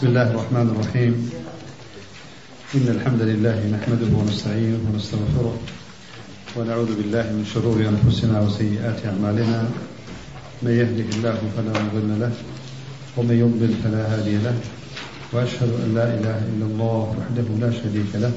بسم 0.00 0.16
الله 0.16 0.30
الرحمن 0.32 0.66
الرحيم. 0.72 1.14
إن 2.74 2.86
الحمد 2.88 3.22
لله 3.22 3.56
نحمده 3.68 4.08
ونستعينه 4.16 4.80
ونستغفره 4.88 5.56
ونعوذ 6.56 6.90
بالله 6.96 7.24
من 7.36 7.44
شرور 7.44 7.76
أنفسنا 7.84 8.40
وسيئات 8.40 9.04
أعمالنا. 9.04 9.68
من 10.64 10.72
يهده 10.72 11.04
الله 11.04 11.38
فلا 11.52 11.72
مضل 11.84 12.10
له 12.16 12.32
ومن 13.16 13.36
يضلل 13.44 13.72
فلا 13.84 14.02
هادي 14.08 14.40
له. 14.40 14.56
وأشهد 15.36 15.68
أن 15.68 15.92
لا 15.92 16.06
إله 16.16 16.38
إلا 16.48 16.66
الله 16.72 17.00
وحده 17.20 17.46
لا 17.60 17.68
شريك 17.68 18.12
له. 18.24 18.32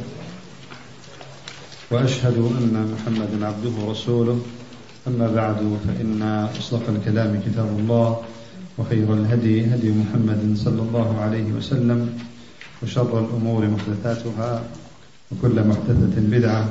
وأشهد 1.92 2.38
أن 2.60 2.76
محمدا 2.92 3.40
عبده 3.40 3.74
ورسوله. 3.88 4.36
أما 5.08 5.28
بعد 5.32 5.60
فإن 5.88 6.20
أصدق 6.60 6.84
الكلام 6.92 7.40
كتاب 7.48 7.70
الله. 7.80 8.33
وخير 8.78 9.14
الهدي 9.14 9.66
هدي 9.76 9.90
محمد 9.92 10.58
صلى 10.58 10.82
الله 10.82 11.10
عليه 11.22 11.48
وسلم 11.54 12.00
وشر 12.84 13.20
الأمور 13.20 13.62
محدثاتها 13.68 14.64
وكل 15.32 15.68
محدثة 15.68 16.16
بدعة 16.18 16.64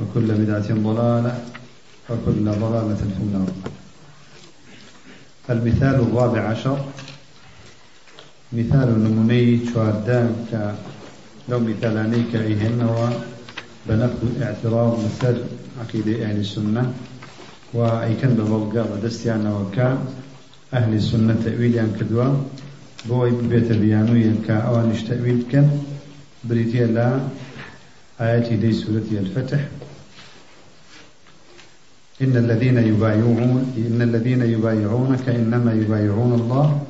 وكل 0.00 0.28
بدعة 0.34 0.68
ضلالة 0.74 1.34
وكل 2.10 2.44
ضلالة 2.44 2.94
في 3.16 3.20
النار. 3.26 3.50
المثال 5.50 5.94
الرابع 5.94 6.40
عشر 6.48 6.78
مثال 8.52 8.88
نموني 9.04 9.66
شواردان 9.72 10.46
ك 10.52 10.74
لو 11.48 11.60
مثالاني 11.60 12.22
كأيهن 12.32 12.80
بنقد 13.86 14.42
اعتراض 14.42 14.92
مثل 15.04 15.36
عقيدة 15.80 16.24
أهل 16.24 16.36
السنة 16.40 16.92
وأيكن 17.74 18.28
ببلغة 18.28 18.88
ودستيان 18.92 19.46
وكان 19.46 19.98
ئەهلی 20.74 21.00
سنە 21.08 21.34
تەویلیان 21.44 21.90
کردووە 21.98 22.28
بۆی 23.08 23.32
ببێتە 23.38 23.74
بیانوویە 23.82 24.34
کە 24.46 24.56
ئەوانش 24.64 25.00
تەویل 25.08 25.38
بکەن 25.44 25.66
بریتە 26.48 26.86
لە 26.96 27.08
آياتي 28.20 28.56
دي 28.56 28.72
سورة 28.72 29.08
الفتح. 29.10 29.60
إن 32.22 32.36
الذين 32.36 32.78
يبايعون 32.78 33.72
إن 33.76 34.02
الذين 34.02 34.42
يبايعونك 34.42 35.28
إنما 35.28 35.72
يبايعون 35.72 36.32
الله. 36.32 36.82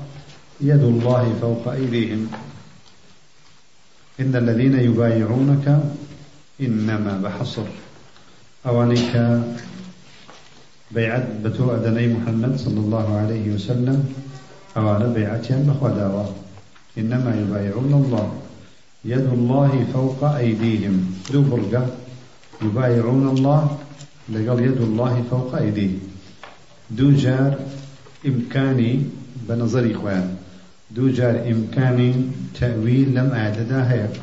يد 0.61 0.83
الله 0.83 1.35
فوق 1.41 1.65
أيديهم. 1.73 2.29
إن 4.21 4.37
الذين 4.37 4.75
يبايعونك 4.75 5.67
إنما 6.61 7.21
بحصر. 7.25 7.67
أوانيك 8.67 9.13
بيعت 10.91 11.27
بتو 11.45 11.75
أدني 11.75 12.13
محمد 12.15 12.57
صلى 12.57 12.81
الله 12.81 13.17
عليه 13.17 13.55
وسلم 13.55 14.05
أوانا 14.77 15.07
بيعتهم 15.07 15.63
بخداوة 15.63 16.33
إنما 16.99 17.31
يبايعون 17.41 17.93
الله. 17.95 18.33
يد 19.05 19.27
الله 19.33 19.87
فوق 19.93 20.25
أيديهم. 20.25 21.15
دو 21.33 21.43
برقة 21.43 21.87
يبايعون 22.63 23.29
الله. 23.29 23.79
لقال 24.29 24.61
يد 24.65 24.81
الله 24.81 25.25
فوق 25.31 25.55
أيديهم 25.57 26.01
دو 26.91 27.11
جار 27.11 27.59
إمكاني 28.27 29.03
بنظري 29.49 29.95
خوان 29.95 30.37
دو 30.91 31.09
جار 31.09 31.49
إمكاني 31.49 32.15
تأويل 32.61 33.15
لم 33.15 33.29
أعددا 33.33 33.81
هيك. 33.93 34.15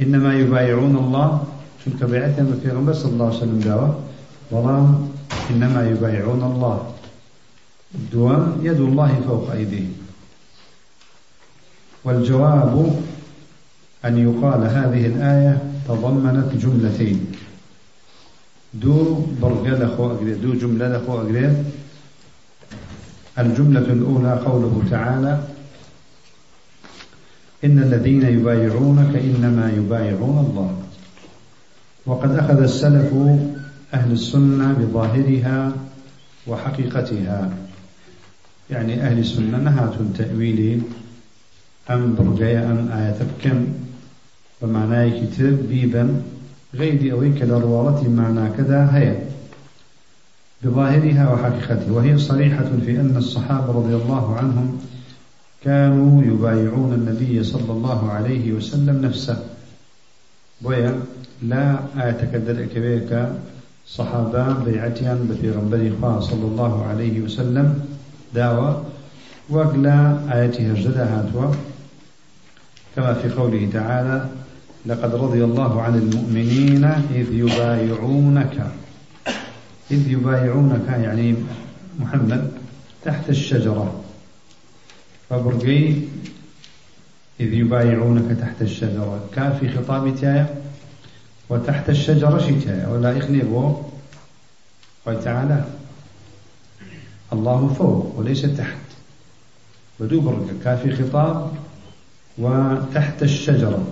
إنما 0.00 0.34
يبايعون 0.38 0.96
الله. 0.96 1.44
شنك 1.84 2.04
بيعتهم 2.04 2.60
في 2.62 2.68
غنبة 2.68 2.92
صلى 2.92 3.12
الله 3.12 3.26
عليه 3.26 3.36
وسلم 3.36 3.60
دعوة 3.60 4.00
بلام 4.52 5.08
إنما 5.50 5.88
يبايعون 5.88 6.42
الله. 6.42 6.94
دوام 8.12 8.58
يد 8.62 8.80
الله 8.80 9.20
فوق 9.26 9.50
أيديهم. 9.50 9.92
والجواب 12.04 13.00
أن 14.04 14.18
يقال 14.18 14.60
هذه 14.60 15.06
الآية 15.06 15.62
تضمنت 15.88 16.54
جملتين. 16.54 17.32
دو 18.74 19.26
برغل 19.42 19.82
أقريد 19.82 20.42
دو 20.42 20.54
جملة 20.54 20.96
أخو 20.96 21.22
الجملة 23.38 23.80
الأولى 23.80 24.32
قوله 24.46 24.82
تعالى 24.90 25.40
إن 27.64 27.78
الذين 27.78 28.22
يبايعونك 28.22 29.16
إنما 29.16 29.72
يبايعون 29.76 30.46
الله. 30.50 30.82
وقد 32.06 32.38
أخذ 32.38 32.62
السلف 32.62 33.14
أهل 33.94 34.12
السنة 34.12 34.72
بظاهرها 34.72 35.72
وحقيقتها. 36.46 37.50
يعني 38.70 39.02
أهل 39.02 39.18
السنة 39.18 39.58
نهات 39.58 39.94
تأويل 40.18 40.82
أم 41.90 42.14
برجية 42.14 42.64
أم 42.64 42.92
آية 42.92 43.26
كم 43.42 43.66
ومعناه 44.62 45.08
كتاب 45.08 45.68
بيبا 45.68 46.22
غير 46.74 47.12
أويك 47.12 47.42
لروالة 47.42 48.08
معنى 48.08 48.50
كذا 48.56 48.90
هي 48.92 49.16
بظاهرها 50.62 51.32
وحقيقتها. 51.32 51.92
وهي 51.92 52.18
صريحة 52.18 52.70
في 52.84 53.00
أن 53.00 53.16
الصحابة 53.16 53.72
رضي 53.72 53.94
الله 53.94 54.36
عنهم 54.36 54.80
كانوا 55.64 56.22
يبايعون 56.22 56.92
النبي 56.92 57.44
صلى 57.44 57.72
الله 57.72 58.10
عليه 58.10 58.52
وسلم 58.52 59.04
نفسه. 59.04 59.46
ويا 60.62 61.00
لا 61.42 61.78
آية 61.96 62.30
كذلك 62.32 62.68
كبيرك 62.68 63.38
صحابة 63.86 64.52
بيعتيان 64.52 65.28
بفيغنبري 65.30 65.92
خواه 66.00 66.20
صلى 66.20 66.44
الله 66.44 66.86
عليه 66.86 67.20
وسلم. 67.20 67.84
داوى 68.34 68.84
وقلا 69.50 70.18
آياته 70.32 70.66
الجدى 70.66 70.98
هاتوا. 70.98 71.54
كما 72.96 73.14
في 73.14 73.28
قوله 73.28 73.68
تعالى 73.72 74.28
لقد 74.86 75.14
رضي 75.14 75.44
الله 75.44 75.82
عن 75.82 75.94
المؤمنين 75.94 76.84
إذ 76.84 77.34
يبايعونك. 77.34 78.66
إذ 79.90 80.10
يبايعونك 80.10 80.88
يعني 80.88 81.34
محمد 82.00 82.50
تحت 83.04 83.30
الشجرة. 83.30 84.00
فبرقي 85.30 85.92
إذ 87.40 87.52
يبايعونك 87.52 88.38
تحت 88.40 88.62
الشجرة. 88.62 89.20
كافي 89.34 89.68
خطاب 89.68 90.16
تايا 90.16 90.63
وتحت 91.54 91.90
الشجرة 91.90 92.38
شتاء. 92.38 92.90
ولا 92.90 93.18
إخنبه 93.18 93.82
قال 95.06 95.24
تعالى 95.24 95.64
الله 97.32 97.74
فوق 97.78 98.14
وليس 98.16 98.42
تحت. 98.42 98.78
بدو 100.00 100.20
بركة 100.20 100.54
كافي 100.64 100.96
خطاب. 100.96 101.50
وتحت 102.38 103.22
الشجرة. 103.22 103.86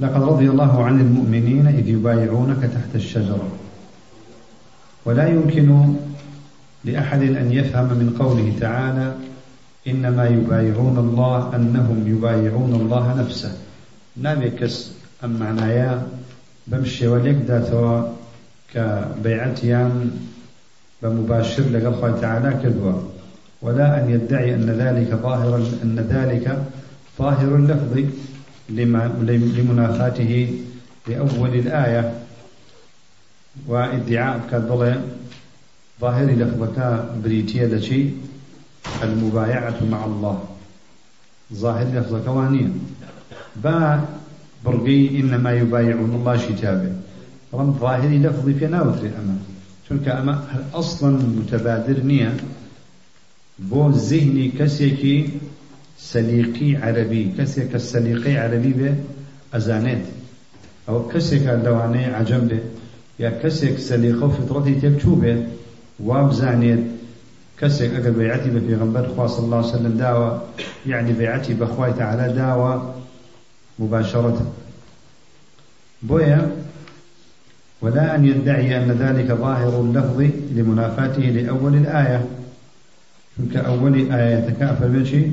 لقد 0.00 0.22
رضي 0.22 0.50
الله 0.50 0.84
عن 0.84 1.00
المؤمنين 1.00 1.66
إذ 1.66 1.88
يبايعونك 1.88 2.62
تحت 2.62 2.94
الشجرة. 2.94 3.48
ولا 5.04 5.28
يمكن 5.28 5.94
لأحد 6.84 7.22
أن 7.22 7.52
يفهم 7.52 7.84
من 7.84 8.16
قوله 8.18 8.56
تعالى 8.60 9.14
إنما 9.86 10.26
يبايعون 10.26 10.98
الله 10.98 11.56
أنهم 11.56 12.04
يبايعون 12.06 12.74
الله 12.74 13.14
نفسه. 13.20 13.58
نابي 14.16 14.50
كس. 14.50 14.97
ئەم 15.22 15.32
معنایە 15.42 15.92
بەم 16.70 16.84
شێوە 16.94 17.18
لێک 17.24 17.38
داتەوە 17.50 17.96
کە 18.72 18.84
بەیعەتیان 19.22 19.94
بمباشر 21.00 21.62
لقال 21.74 21.94
خۆی 22.00 22.14
تعالى 22.22 22.50
كذوة 22.62 22.94
ولا 23.62 23.86
أن 23.98 24.10
يدعي 24.10 24.54
أن 24.54 24.70
ذلك 24.82 25.10
ظاهر 25.26 25.52
أن 25.84 25.96
ذلك 26.14 26.46
ظاهر 27.18 27.50
اللفظ 27.56 27.94
لمنافاته 29.56 30.32
لأول 31.08 31.52
الآية. 31.54 32.12
وادعاء 33.66 34.40
كالضلع 34.50 34.96
ظاهر 36.00 36.26
لفظك 36.40 37.04
بريتيا 37.24 37.66
لشي 37.66 38.02
المبايعة 39.02 39.78
مع 39.90 40.04
الله. 40.04 40.38
ظاهر 41.54 41.86
لفظك 41.94 42.26
وانيا 42.28 42.70
با 43.64 44.00
برقي 44.64 45.20
إنما 45.20 45.52
يبايعون 45.52 46.14
الله 46.14 46.36
شتابه. 46.36 46.92
طبعا 47.52 47.70
ظاهري 47.80 48.18
لفظي 48.18 48.54
في 48.54 48.66
ناوتري 48.66 49.08
أما. 49.08 49.36
چونك 49.88 50.08
أما 50.08 50.44
أصلا 50.74 51.18
متبادر 51.38 52.02
نية؟ 52.02 52.36
بو 53.58 53.90
ذهني 53.90 54.48
كسيكي 54.48 55.28
سليقي 55.98 56.76
عربي. 56.76 57.32
كسيك 57.38 57.74
السليقي 57.74 58.36
عربي 58.36 58.72
به 58.72 58.94
أزانيت. 59.54 60.04
أو 60.88 61.08
كسيك 61.08 61.48
اللواني 61.48 62.04
عجم 62.04 62.48
به. 62.48 62.60
يا 63.18 63.30
كسيك 63.42 63.78
سليقه 63.78 64.28
فطرتي 64.28 64.74
تبتو 64.74 65.14
به؟ 65.14 65.46
وابزانيت 66.00 66.80
كسيك 67.60 67.94
أقل 67.94 68.10
بيعتي 68.10 68.50
في 68.50 68.74
غنبر 68.74 69.26
صلى 69.26 69.44
الله 69.44 69.56
عليه 69.56 69.66
وسلم 69.68 69.98
داوى 69.98 70.40
يعني 70.86 71.12
بيعتي 71.12 71.54
بخواي 71.54 71.92
تعالى 71.92 72.32
داوى 72.32 72.94
مباشرة. 73.78 74.52
بويا 76.02 76.50
ولا 77.82 78.14
أن 78.14 78.24
يدعي 78.24 78.84
أن 78.84 78.90
ذلك 78.90 79.32
ظاهر 79.32 79.80
اللفظ 79.80 80.20
لمنافاته 80.50 81.22
لأول 81.22 81.74
الآية. 81.74 82.26
كأول 83.54 84.12
آية 84.12 84.50
تكافل 84.50 84.88
بشي 84.88 85.26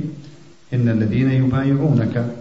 إن 0.74 0.90
الذين 0.90 1.32
يبايعونك. 1.32 2.36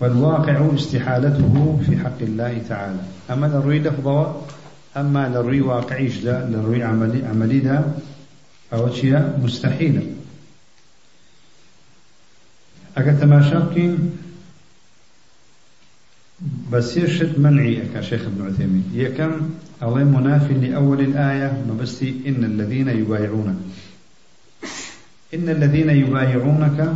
والواقع 0.00 0.74
استحالته 0.74 1.80
في 1.86 1.96
حق 1.96 2.20
الله 2.20 2.62
تعالى. 2.68 3.00
أما 3.30 3.46
للروي 3.46 3.78
لفظة 3.78 4.42
أما 4.96 5.28
للروي 5.28 5.60
واقعيش 5.60 6.22
لا 6.24 6.44
للروي 6.44 6.82
عملي, 6.82 7.26
عملي 7.26 7.58
دا 7.58 7.92
أو 8.72 8.90
شيء 8.90 9.32
مستحيلة 9.42 10.02
أكا 12.96 13.12
تماشاكين 13.12 14.16
بس 16.72 16.96
يشد 16.96 17.40
منعي 17.40 17.82
أكا 17.82 18.00
شيخ 18.00 18.22
ابن 18.22 18.46
عثيمين 18.46 18.84
يكم 18.94 19.50
الله 19.82 20.04
منافي 20.04 20.54
لأول 20.54 21.00
الآية 21.00 21.64
مبستي 21.68 22.22
إن 22.26 22.44
الذين 22.44 22.88
يبايعونك 22.88 23.56
إن 25.34 25.48
الذين 25.48 25.90
يبايعونك 25.90 26.94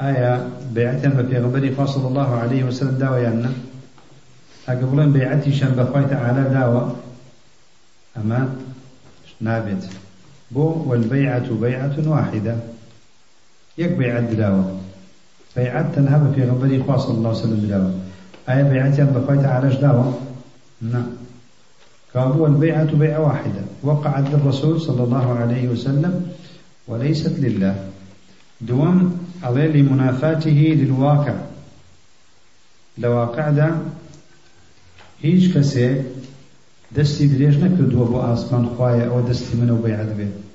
آية 0.00 0.48
بيعتهم 0.72 1.10
ببيغمبري 1.10 1.70
فاصل 1.70 2.06
الله 2.06 2.34
عليه 2.36 2.64
وسلم 2.64 2.98
داوة 2.98 3.18
يانا 3.18 3.52
أقبلين 4.68 5.12
بيعتي 5.12 5.52
شان 5.52 5.68
بخوي 5.70 6.04
تعالى 6.04 6.50
داوة 6.50 6.96
أما 8.16 8.56
نابت 9.40 9.88
بو 10.50 10.84
والبيعة 10.86 11.54
بيعة 11.54 11.94
واحدة. 12.06 12.56
يك 13.78 13.90
بيعة 13.90 14.20
داوة 14.20 14.80
بيعة 15.56 15.94
تنهب 15.94 16.32
في 16.34 16.44
غنبري 16.44 16.82
فاصل 16.82 17.14
الله 17.14 17.28
عليه 17.28 17.38
وسلم 17.38 17.66
داوة 17.68 17.92
آية 18.48 18.62
بيعتهم 18.62 19.06
بخوي 19.06 19.36
تعالى 19.36 19.76
داوة 19.76 20.18
نعم. 20.82 21.06
قالوا 22.14 22.48
البيعة 22.48 22.96
بيعة 22.96 23.20
واحدة. 23.20 23.62
وقعت 23.82 24.24
للرسول 24.30 24.80
صلى 24.80 25.04
الله 25.04 25.34
عليه 25.38 25.68
وسلم 25.68 26.26
وليست 26.88 27.38
لله. 27.38 27.74
دوم 28.60 29.18
عليه 29.42 29.66
لمنافاته 29.66 30.76
للواقع. 30.80 31.34
لواقع 32.98 33.50
دا 33.50 33.76
هیچ 35.22 35.52
کەسێک 35.54 35.98
دەستی 36.96 37.26
درێژ 37.32 37.56
نەکردووە 37.64 38.06
بۆ 38.10 38.18
ئاسمان 38.26 38.64
خوایە 38.74 39.04
ئەوە 39.08 39.22
دەستی 39.28 39.54
منە 39.60 39.74
و 39.76 39.82
بێت 40.18 40.47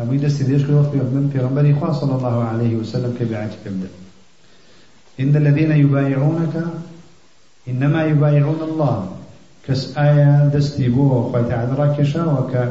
هەمووی 0.00 0.20
دەستی 0.24 0.44
درێژ 0.48 0.62
کردوە 0.66 1.04
من 1.14 1.26
پێغەمبەری 1.32 1.72
خوا 1.78 1.90
صلى 2.00 2.14
الله 2.18 2.36
عليه 2.50 2.74
وسلم 2.80 3.12
کە 3.18 3.24
بێعەتی 3.30 3.60
پێ 3.64 3.70
إن 5.22 5.36
الذين 5.36 5.72
يبايعونك 5.84 6.54
إنما 7.68 8.04
يبايعون 8.04 8.60
الله 8.68 8.96
کەس 9.66 9.82
ئایا 9.96 10.50
دەستی 10.54 10.88
بۆ 10.94 11.06
خۆی 11.30 11.44
تعالی 11.50 11.74
ڕاکێشاوە 11.80 12.42
کە 12.52 12.62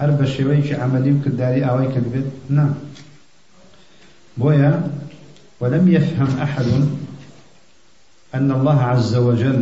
هەر 0.00 0.10
بە 0.18 0.26
شێوەیەکی 0.34 0.74
عملی 0.84 1.10
و 1.12 1.22
کردداری 1.24 1.64
ئاوای 1.64 1.88
کرد 1.94 2.06
بێت 2.12 2.28
نا 2.56 2.66
بۆیە 4.40 4.72
ولم 5.60 5.88
يفهم 5.96 6.30
أحد 6.46 6.66
أن 8.34 8.50
الله 8.50 8.78
عز 8.82 9.14
وجل 9.16 9.60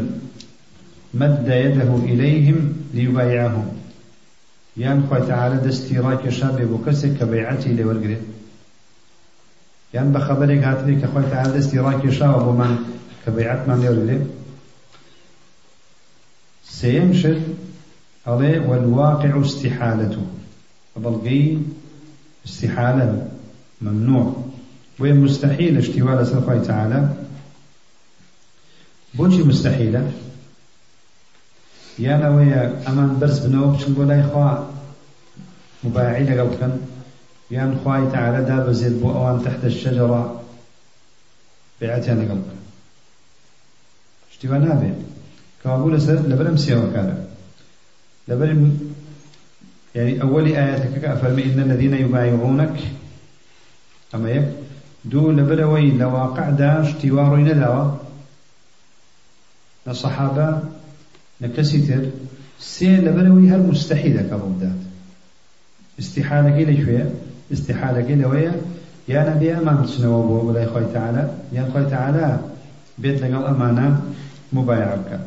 مد 1.14 1.48
يده 1.48 1.90
إليهم 2.10 2.58
ليبايعهم. 2.94 3.81
يان 4.76 5.06
خوي 5.10 5.26
تعالى 5.26 5.68
دستي 5.68 5.98
راكي 5.98 6.30
شابي 6.30 6.64
بكسك 6.64 7.18
كبيعتي 7.18 7.72
لورقري 7.72 8.18
يان 9.94 10.12
بخبرك 10.12 10.58
هاتبي 10.58 10.94
كخوي 10.94 11.22
تعالى 11.30 11.58
دستي 11.58 11.78
راكي 11.78 12.12
شابي 12.12 12.44
بمن 12.44 12.76
كبيعت 13.26 13.68
من 13.68 13.84
لورقري 13.84 14.26
سيمشد 16.64 17.42
عليه 18.26 18.60
والواقع 18.68 19.40
استحالته 19.40 20.26
فبلغي 20.94 21.62
استحالة 22.46 23.28
ممنوع. 23.82 24.44
وهي 24.98 25.12
مستحيل 25.12 25.78
اشتوال 25.78 26.26
سرقاي 26.26 26.60
تعالى 26.60 27.08
بوشي 29.14 29.42
مستحيلة 29.42 30.12
يانا 31.98 32.30
ويا 32.30 32.82
أمان 32.88 33.18
برس 33.20 33.38
بنو 33.38 33.70
بشن 33.72 33.92
بولا 33.92 34.20
إخوة 34.20 34.70
مباعي 35.84 36.24
لقلقا 36.24 36.78
يان 37.50 37.80
خواي 37.84 38.10
تعالى 38.12 38.44
داب 38.44 38.72
زيد 38.72 39.00
بو 39.00 39.10
أوان 39.10 39.44
تحت 39.44 39.64
الشجرة. 39.64 40.42
بيعتها 41.80 42.14
لقلقا 42.14 42.54
اشتوى 44.30 44.58
نابع 44.58 44.90
كابول 45.64 46.02
سر 46.02 46.14
لبرم 46.14 46.56
سيوا 46.56 46.92
كارا. 46.94 47.26
لبرم 48.28 48.92
يعني 49.94 50.22
أول 50.22 50.46
آياتك 50.46 51.04
أفرمي 51.04 51.44
إن 51.44 51.60
الذين 51.60 51.94
يبايعونك 51.94 52.76
أما 54.14 54.30
يك؟ 54.30 54.48
دو 55.04 55.30
لبروي 55.30 55.90
لواقع 55.90 56.50
داش 56.50 56.92
تيواري 56.92 57.44
نكسيتر 61.42 62.10
سي 62.58 62.96
لبروي 62.96 63.50
هل 63.50 63.62
مستحيلة 63.62 64.22
كبودات 64.22 64.78
استحالة 65.98 66.50
كيلة 66.56 66.84
شوية 66.84 67.14
استحالة 67.52 68.00
كيلة 68.00 68.28
ويا. 68.28 68.62
يا 69.08 69.34
نبي 69.34 69.52
أمان 69.52 69.86
سنوابو 69.86 70.48
ولا 70.48 70.62
يخوي 70.62 70.84
تعالى. 70.94 71.34
يا 71.52 71.70
خوي 71.72 71.84
تعالى 71.84 72.40
بيت 72.98 73.20
لقال 73.20 73.46
أمانة 73.46 74.02
مبايعك. 74.52 75.20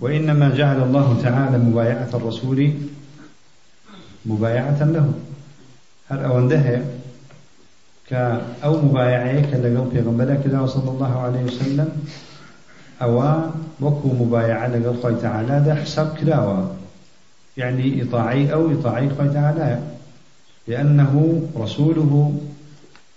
وإنما 0.00 0.54
جعل 0.54 0.82
الله 0.82 1.22
تعالى 1.22 1.58
مبايعة 1.58 2.08
الرسول 2.14 2.72
مبايعة 4.26 4.84
له. 4.84 5.12
هل 6.08 6.18
كأو 8.10 8.82
مبايعة 8.82 9.50
كاللقوا 9.50 9.90
في 9.90 10.00
غنبلا 10.00 10.34
كذا 10.34 10.66
صلى 10.66 10.90
الله 10.90 11.12
عليه 11.20 11.42
وسلم. 11.44 11.88
أو 13.02 13.22
وكو 13.80 14.08
مبايعة 14.08 14.68
لقوا 14.68 15.02
خوي 15.02 15.14
تعالى 15.22 15.64
ده 15.66 15.74
حساب 15.74 16.16
كلاوة 16.20 16.70
يعني 17.56 18.02
إطاعي 18.02 18.52
أو 18.52 18.72
إطاعي 18.72 19.10
خوي 19.18 19.28
تعالى. 19.28 19.78
لأنه 20.68 21.42
رسوله 21.56 22.12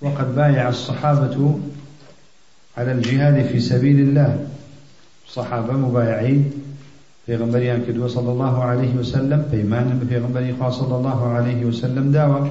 وقد 0.01 0.36
بايع 0.36 0.69
الصحابة 0.69 1.60
على 2.78 2.92
الجهاد 2.92 3.45
في 3.45 3.60
سبيل 3.60 4.00
الله. 4.00 4.48
صحابة 5.28 5.74
مبايعين 5.74 6.51
پێغمبەریان 7.28 7.84
کردووە 7.84 8.07
صلى 8.07 8.31
الله 8.31 8.63
عليه 8.63 8.94
وسلم. 8.96 9.41
پێغمبەری 9.51 10.60
خوا 10.60 10.72
صلى 10.72 10.96
الله 10.96 11.27
عليه 11.27 11.65
وسلم 11.65 12.13
داوە 12.15 12.48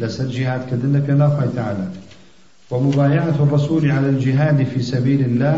لەسەر 0.00 0.28
جهاد 0.36 0.62
پێناو 1.06 1.30
خی 1.38 1.48
تعالى. 1.56 1.86
ومبايعة 2.70 3.36
الرسول 3.46 3.90
على 3.90 4.08
الجهاد 4.08 4.62
في 4.64 4.82
سبيل 4.82 5.20
الله 5.20 5.56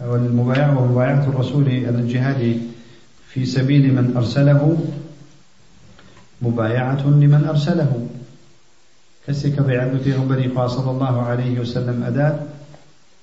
والمبايعة 0.00 0.82
ومبايعة 0.82 1.24
الرسول 1.28 1.68
على 1.68 1.98
الجهاد 2.04 2.60
في 3.28 3.46
سبيل 3.46 3.94
من 3.94 4.16
أرسله 4.16 4.62
مبايعة 6.42 7.02
لمن 7.06 7.42
أرسله. 7.48 7.92
كسك 9.26 9.60
بيعد 9.60 9.96
في 10.04 10.12
صلى 10.66 10.90
الله 10.90 11.22
عليه 11.22 11.60
وسلم 11.60 12.02
أداة 12.02 12.36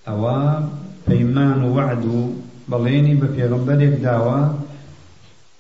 أو 0.08 0.24
و 1.64 1.76
وعد 1.76 2.06
و 2.06 2.44
بەڵێنی 2.72 3.20
بە 3.22 3.28
پێغمبەرێک 3.36 3.94
داوە 4.06 4.40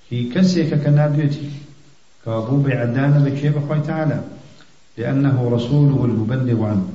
هی 0.09 0.21
کەسێکە 0.33 0.77
کە 0.83 0.91
كابو 2.25 2.57
بعدانة 2.65 3.19
بكي 3.25 3.49
بخوي 3.49 3.79
تعالى. 3.87 4.19
لأنه 4.97 5.49
رسوله 5.51 6.05
المبلغ 6.05 6.65
عنه. 6.65 6.87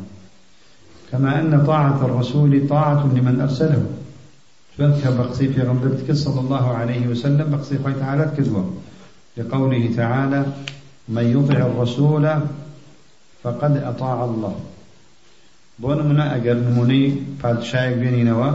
كما 1.12 1.40
أن 1.40 1.64
طاعة 1.66 2.04
الرسول 2.04 2.68
طاعة 2.68 3.06
لمن 3.06 3.40
أرسله. 3.40 3.86
شوانك 4.76 5.06
بقصي 5.06 5.48
في 5.48 5.62
غنبرتك 5.62 6.12
صلى 6.12 6.40
الله 6.40 6.74
عليه 6.74 7.06
وسلم؟ 7.06 7.50
بقصي 7.50 7.78
خوي 7.78 7.94
تعالى 7.94 8.32
كذوة 8.36 8.64
لقوله 9.36 9.90
تعالى 9.96 10.46
من 11.08 11.24
يطع 11.24 11.58
الرسول 11.66 12.28
فقد 13.42 13.76
أطاع 13.76 14.24
الله. 14.24 14.54
بۆ 15.82 15.90
نمونە 15.98 16.24
ئەگەر 16.34 16.58
نمونەی 16.66 17.06
پادشایەک 17.42 17.94
بێنینەوە 18.02 18.50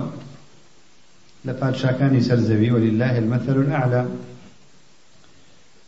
لە 1.48 1.54
پادشاکانی 1.62 2.26
سەرزەوی 2.28 2.74
وەلیله 2.76 3.10
المەثل 3.22 3.58
الأعلى. 3.64 4.04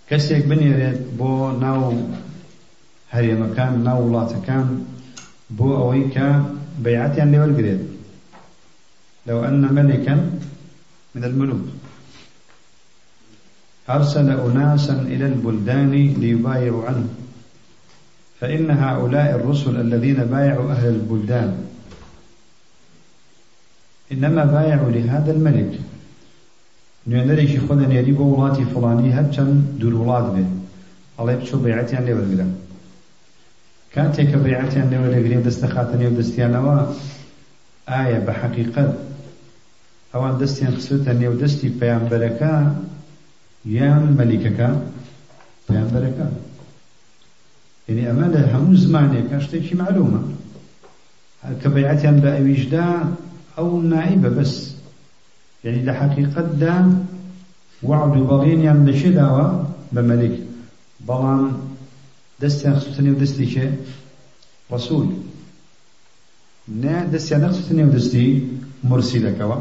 کەسێک 0.10 0.44
بنێرێت 0.50 1.00
بۆ 1.20 1.32
ناو 1.64 1.84
هەرێمەکان 3.14 3.74
ناو 3.88 4.00
وڵاتەکان 4.06 4.68
بۆ 5.58 5.70
ئەوەی 5.80 6.06
کە 6.14 6.28
بەیعەتیان 6.84 7.30
لێوەرگرێت. 7.34 7.84
لو 9.28 9.38
أن 9.50 9.64
ملكا 9.78 10.16
من 11.16 11.24
الملوك 11.24 11.66
أرسل 13.90 14.30
أناسا 14.30 14.96
إلى 15.14 15.26
البلدان 15.26 15.92
ليبايعوا 16.22 16.86
عنه. 16.88 17.08
فإن 18.40 18.72
هؤلاء 18.72 19.30
الرسل 19.36 19.76
الذين 19.86 20.20
بايعوا 20.34 20.72
أهل 20.72 20.88
البلدان. 20.96 21.50
إنما 24.12 24.44
بايعوا 24.46 24.92
لهذا 24.92 25.32
الملك. 25.32 25.74
نوێنەرێکی 27.10 27.60
خۆ 27.66 27.74
دەنێری 27.82 28.14
بۆ 28.18 28.26
وڵاتی 28.34 28.66
فڵانی 28.72 29.14
هەر 29.18 29.28
چەند 29.36 29.56
دوور 29.80 29.96
وڵات 30.02 30.28
بێت. 30.34 30.52
ئەڵێ 31.18 31.36
بچۆ 31.40 31.56
بەیعەتیان 31.64 32.04
لێوەرگرن 32.08 32.52
کاتێک 33.96 34.28
کە 34.32 34.38
بەیعەتیان 34.44 34.88
لێوەرەگرێ 34.92 35.38
دەستە 35.48 35.68
خاتە 35.74 35.96
نێو 36.02 36.18
دەستیانەوە 36.20 36.78
ئایا 37.92 38.20
بە 38.26 38.34
حەقیقەت 38.42 38.92
ئەوان 40.14 40.36
دەستیان 40.42 40.74
خسوتە 40.78 41.12
نێو 41.22 41.34
دەستی 41.42 41.76
پەیامبەرەکە 41.80 42.54
یان 43.78 44.04
مەلیکەکە 44.20 44.70
پەیامبەرەکە؟ 45.68 46.28
یعنی 47.88 48.04
ئەمە 48.10 48.28
لە 48.34 48.42
هەموو 48.54 48.82
زمانێکە 48.84 49.38
شتێکی 49.46 49.76
معلومە. 49.82 50.22
کە 51.62 51.68
بەیعەتیان 51.76 52.18
بە 52.24 52.30
ئەویشدا 52.36 52.88
ئەو 53.56 53.70
نائبە 53.92 54.30
بەس. 54.38 54.54
یعنی 55.64 55.82
لە 55.88 55.94
حەقیقەتدا 56.00 56.76
وعد 57.90 58.14
و 58.18 58.28
بەڵێنیان 58.30 58.80
لە 58.88 58.94
چێ 59.00 59.12
داوە 59.20 59.48
بە 59.94 60.02
مەلیک. 60.10 60.36
بەڵام 61.08 61.44
دەستیان 62.42 62.76
خسوتە 62.80 63.02
نێو 63.06 63.16
دەستی 63.24 63.48
کێ 63.54 63.68
ڕسوول 64.72 65.08
نه 66.84 66.96
دەستیان 67.14 67.42
نەخسوتە 67.46 67.74
نێو 67.80 67.90
دەستی 67.96 68.28
مرسیلەکەوە 68.90 69.58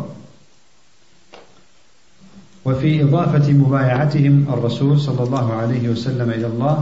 وفي 2.66 3.02
إضافة 3.02 3.52
مبايعتهم 3.52 4.46
الرسول 4.54 5.00
صلى 5.00 5.22
الله 5.26 5.52
عليه 5.52 5.88
وسلم 5.88 6.28
إلى 6.30 6.46
الله 6.46 6.76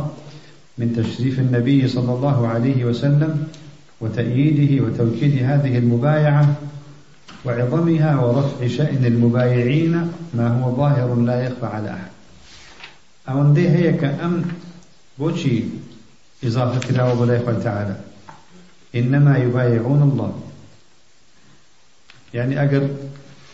من 0.78 0.88
تشريف 0.96 1.38
النبي 1.38 1.88
صلى 1.88 2.12
الله 2.12 2.48
عليه 2.48 2.84
وسلم 2.84 3.48
وتأييده 4.00 4.84
وتوكيد 4.84 5.42
هذه 5.42 5.78
المبايعة 5.78 6.54
وعظمها 7.44 8.20
ورفع 8.20 8.66
شأن 8.66 9.04
المبايعين 9.04 10.12
ما 10.34 10.48
هو 10.48 10.76
ظاهر 10.76 11.14
لا 11.14 11.46
يخفى 11.46 11.66
على 11.66 11.90
أحد. 11.90 12.10
أو 13.28 13.52
دي 13.52 13.68
هي 13.68 13.92
كأم 13.92 14.44
بوشي 15.22 15.62
إضافة 16.44 16.88
كلا 16.88 17.12
وبلا 17.12 17.38
تعالى 17.38 17.96
إنما 18.94 19.38
يبايعون 19.38 20.02
الله. 20.02 20.32
يعني 22.34 22.60
أقر 22.64 22.88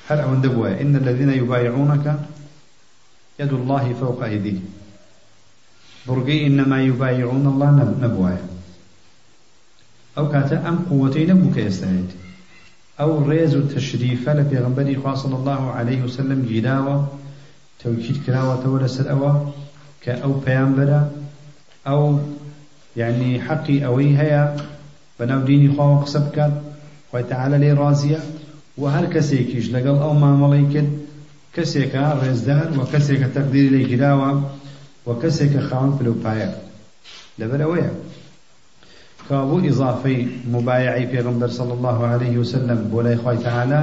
هل 0.09 0.19
أو 0.19 0.35
دبوا 0.35 0.81
إن 0.81 0.97
الذين 0.97 1.31
يبايعونك 1.31 2.21
يد 3.41 3.53
الله 3.53 3.95
فوق 4.01 4.25
أيديهم. 4.25 4.65
برقي 6.07 6.47
إنما 6.47 6.83
يبايعون 6.83 7.47
الله 7.47 7.97
نبوايا 8.03 8.45
أو 10.19 10.29
كاتا 10.33 10.69
أم 10.69 10.79
قوتين 10.91 11.31
نبوك 11.31 11.57
يستهد 11.57 12.11
أو 13.01 13.29
ريز 13.29 13.55
التشريف 13.55 14.29
لبيغنبري 14.29 15.01
صلى 15.15 15.37
الله 15.37 15.71
عليه 15.71 16.03
وسلم 16.03 16.47
جداوة 16.51 17.09
توكيد 17.85 18.23
كراوة 18.27 18.69
ولس 18.69 19.01
الأوى 19.01 19.53
كأو 20.03 20.33
بيانبرا 20.33 21.18
أو 21.89 22.19
يعني 22.97 23.41
حقي 23.41 23.87
أوي 23.87 24.19
هيا 24.19 24.57
بناو 25.21 25.41
ديني 25.41 25.77
خواه 25.77 25.97
قسبك 26.03 26.53
وتعالى 27.13 27.59
لي 27.59 27.73
رازية 27.73 28.19
و 28.79 28.85
هەر 28.95 29.07
کەسێکیش 29.15 29.67
لەگەڵ 29.75 29.97
ئەو 30.03 30.13
مامەڵی 30.23 30.65
کرد 30.73 30.91
کەسێکە 31.57 32.05
ڕێزدار 32.23 32.69
و 32.79 32.81
کەسێکە 32.93 33.29
تەقدیری 33.37 33.71
لێ 33.75 33.83
گیراوە 33.91 34.31
و 35.07 35.11
کەسێکە 35.23 35.61
خاوەن 35.69 35.93
پلوپایە 35.99 36.51
لەبەر 37.41 37.61
ئەوەیە 37.65 37.93
كابو 39.29 39.57
إضافي 39.71 40.29
مبايعي 40.53 41.07
في 41.07 41.19
غنبر 41.21 41.49
صلى 41.49 41.73
الله 41.73 42.07
عليه 42.07 42.39
وسلم 42.39 42.79
بولاي 42.93 43.17
خوي 43.17 43.37
تعالى 43.37 43.83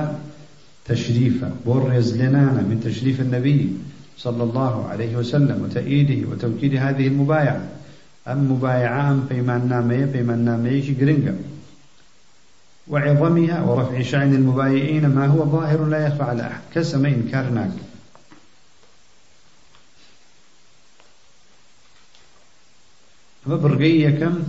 تشريفا 0.86 1.50
بورز 1.66 2.18
لنانا 2.22 2.62
من 2.70 2.78
تشريف 2.84 3.22
النبي 3.22 3.70
صلى 4.18 4.44
الله 4.44 4.88
عليه 4.90 5.16
وسلم 5.18 5.58
وتأييده 5.64 6.30
وتوكيد 6.30 6.76
هذه 6.76 7.08
المبايعة 7.08 7.62
أم 8.28 8.52
مبايعة 8.52 9.12
أم 9.12 9.28
بيمان 9.30 9.70
نامية 9.70 10.06
بيمان 10.06 10.46
نامية 10.46 10.98
قرنقا 11.00 11.36
وعظمها 12.88 13.62
ورفع 13.62 14.02
شأن 14.02 14.34
المبايعين 14.34 15.06
ما 15.08 15.28
هو 15.28 15.46
ظاهر 15.46 15.86
لا 15.86 16.08
يخفى 16.08 16.24
على 16.24 16.42
أحد. 16.48 16.62
كسم 16.74 17.06
إنكارناك 17.06 17.72
كم؟ 24.20 24.44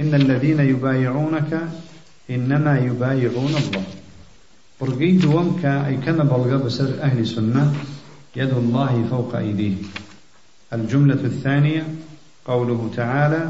إن 0.00 0.14
الذين 0.14 0.60
يبايعونك 0.60 1.68
إنما 2.30 2.78
يبايعون 2.78 3.54
الله. 3.56 3.84
برقي 4.80 5.12
دومك 5.12 5.64
أي 5.64 5.96
كان 5.96 6.16
بلغ 6.16 6.56
بسر 6.56 7.02
أهل 7.02 7.26
سنة 7.26 7.74
يد 8.36 8.50
الله 8.50 9.06
فوق 9.10 9.36
أيديه 9.36 9.74
الجملة 10.72 11.14
الثانية 11.14 11.86
قوله 12.46 12.90
تعالى 12.96 13.48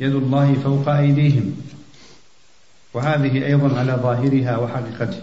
يد 0.00 0.14
الله 0.14 0.54
فوق 0.54 0.88
أيديهم. 0.88 1.56
وهذه 2.94 3.46
أيضا 3.46 3.78
على 3.78 3.92
ظاهرها 3.92 4.56
وحقيقته. 4.56 5.20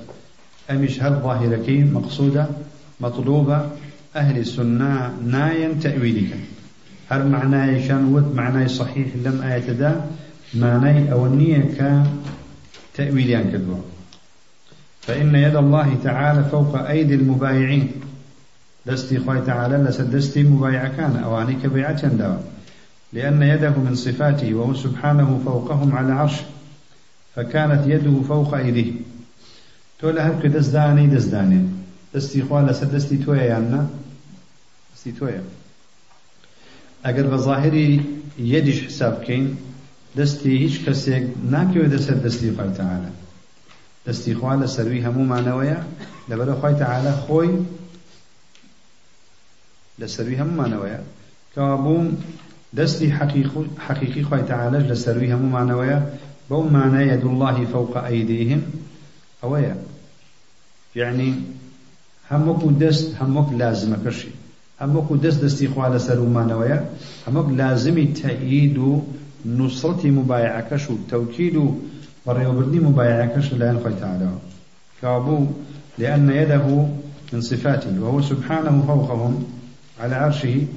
أمش 0.72 1.04
هل 1.04 1.14
ظاهرك 1.14 1.70
مقصودة 1.70 2.48
مطلوبة 3.00 3.70
أهل 4.16 4.38
السنة 4.38 5.14
نايا 5.26 5.74
تأويلك. 5.82 6.38
هل 7.10 7.28
معناه 7.28 7.88
شنوت 7.88 8.36
معناه 8.36 8.68
صحيح 8.68 9.08
لم 9.16 9.42
آية 9.42 9.72
دا 9.72 10.06
معناه 10.54 11.12
أو 11.12 11.26
النية 11.26 11.70
كتأويليان 12.94 13.52
كدوا 13.52 13.82
فإن 15.02 15.36
يد 15.36 15.56
الله 15.56 15.98
تعالى 16.04 16.44
فوق 16.44 16.88
أيدي 16.88 17.16
المبايعين. 17.16 17.92
دستي 18.86 19.20
خوي 19.20 19.42
تعالى 19.42 19.78
لسدستي 19.78 20.44
مبايع 20.44 20.88
كان 20.88 21.16
أوانيك 21.24 21.66
بيعة 21.66 22.08
دوا 22.08 22.38
لأن 23.14 23.42
يده 23.42 23.70
من 23.70 23.96
صفاته 23.96 24.54
وهو 24.54 24.74
سبحانه 24.74 25.42
فوقهم 25.46 25.96
على 25.96 26.14
عرشه 26.14 26.46
فكانت 27.36 27.88
يده 27.88 28.22
فوق 28.28 28.54
أيديه 28.54 28.92
تولى 30.00 30.22
هل 30.22 30.52
دست 30.52 30.72
داني 30.72 31.08
دست 31.08 31.28
داني 31.28 31.70
دستي 32.16 32.42
خواه 32.42 32.66
لسر 32.66 32.86
دستي 32.86 33.18
تويا 33.18 33.44
يعني 33.44 33.88
دستي 34.96 35.12
تويا 35.12 35.44
اگر 37.06 37.28
بظاهري 37.28 38.02
يدش 38.40 38.84
حساب 38.84 39.24
كين 39.24 39.58
دستي 40.16 40.58
هیچ 40.58 40.76
کەسێک 40.86 41.24
ناکەوێت 41.54 41.92
دەسەر 41.96 42.18
دەستی 42.26 42.50
خی 42.58 42.72
تعاالە 42.80 43.12
دەستی 44.08 44.34
خوا 44.40 44.54
لە 44.62 44.68
سەروی 44.76 45.04
هەموو 45.06 45.30
مانەوەیە 45.32 45.80
لەبەرە 46.30 46.56
خی 46.62 46.76
تعاالە 46.82 47.14
خۆی 47.26 47.52
سەروی 50.16 50.40
هەمومانەوەیە 50.42 51.00
کەوا 51.54 51.76
بووم 51.84 52.08
دەستی 52.78 53.10
حەقیقی 53.88 54.24
خی 54.30 54.44
تعاالەش 54.52 54.84
لە 54.92 54.96
سەروی 55.04 55.34
هەمومانەوەیە 55.34 56.00
بو 56.50 56.64
معنى 56.70 57.08
يد 57.08 57.26
الله 57.26 57.66
فوق 57.66 57.98
أيديهم 57.98 58.62
أويا 59.44 59.76
يعني 60.96 61.34
همك 62.32 62.64
دست 62.80 63.16
همك 63.22 63.54
لازم 63.54 63.96
كشي 64.06 64.28
همك 64.82 65.14
دست 65.24 65.44
دستي 65.44 65.68
خوالة 65.68 65.98
سرو 65.98 66.26
مانويا 66.26 66.86
همك 67.28 67.58
لازم 67.58 68.14
تأييد 68.14 69.02
نصرة 69.46 70.08
مبايعكش 70.08 70.90
وتوكيد 70.90 71.76
بريوبرني 72.28 72.80
مبايعكش 72.80 73.54
لأن 73.54 73.80
خوي 73.84 73.94
تعالى 74.02 74.30
كابو 75.02 75.46
لأن 75.98 76.30
يده 76.30 76.88
من 77.34 77.42
صفاته 77.42 78.02
وهو 78.02 78.22
سبحانه 78.22 78.84
فوقهم. 78.88 79.46
على 80.04 80.16
عرشه 80.16 80.68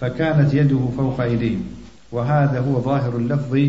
فكانت 0.00 0.54
يده 0.54 0.88
فوق 0.96 1.20
أيديهم 1.20 1.64
وهذا 2.12 2.60
هو 2.60 2.80
ظاهر 2.80 3.16
اللفظ 3.16 3.68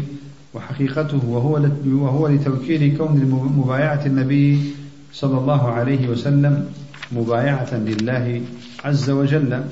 وحقيقته 0.54 1.26
وهو 1.26 1.70
وهو 1.86 2.28
لتوكيد 2.28 2.98
كون 2.98 3.26
مبايعة 3.58 4.06
النبي 4.06 4.74
صلى 5.14 5.38
الله 5.38 5.72
عليه 5.72 6.08
وسلم 6.08 6.74
مبايعة 7.12 7.74
لله 7.74 8.42
عز 8.84 9.10
وجل. 9.10 9.64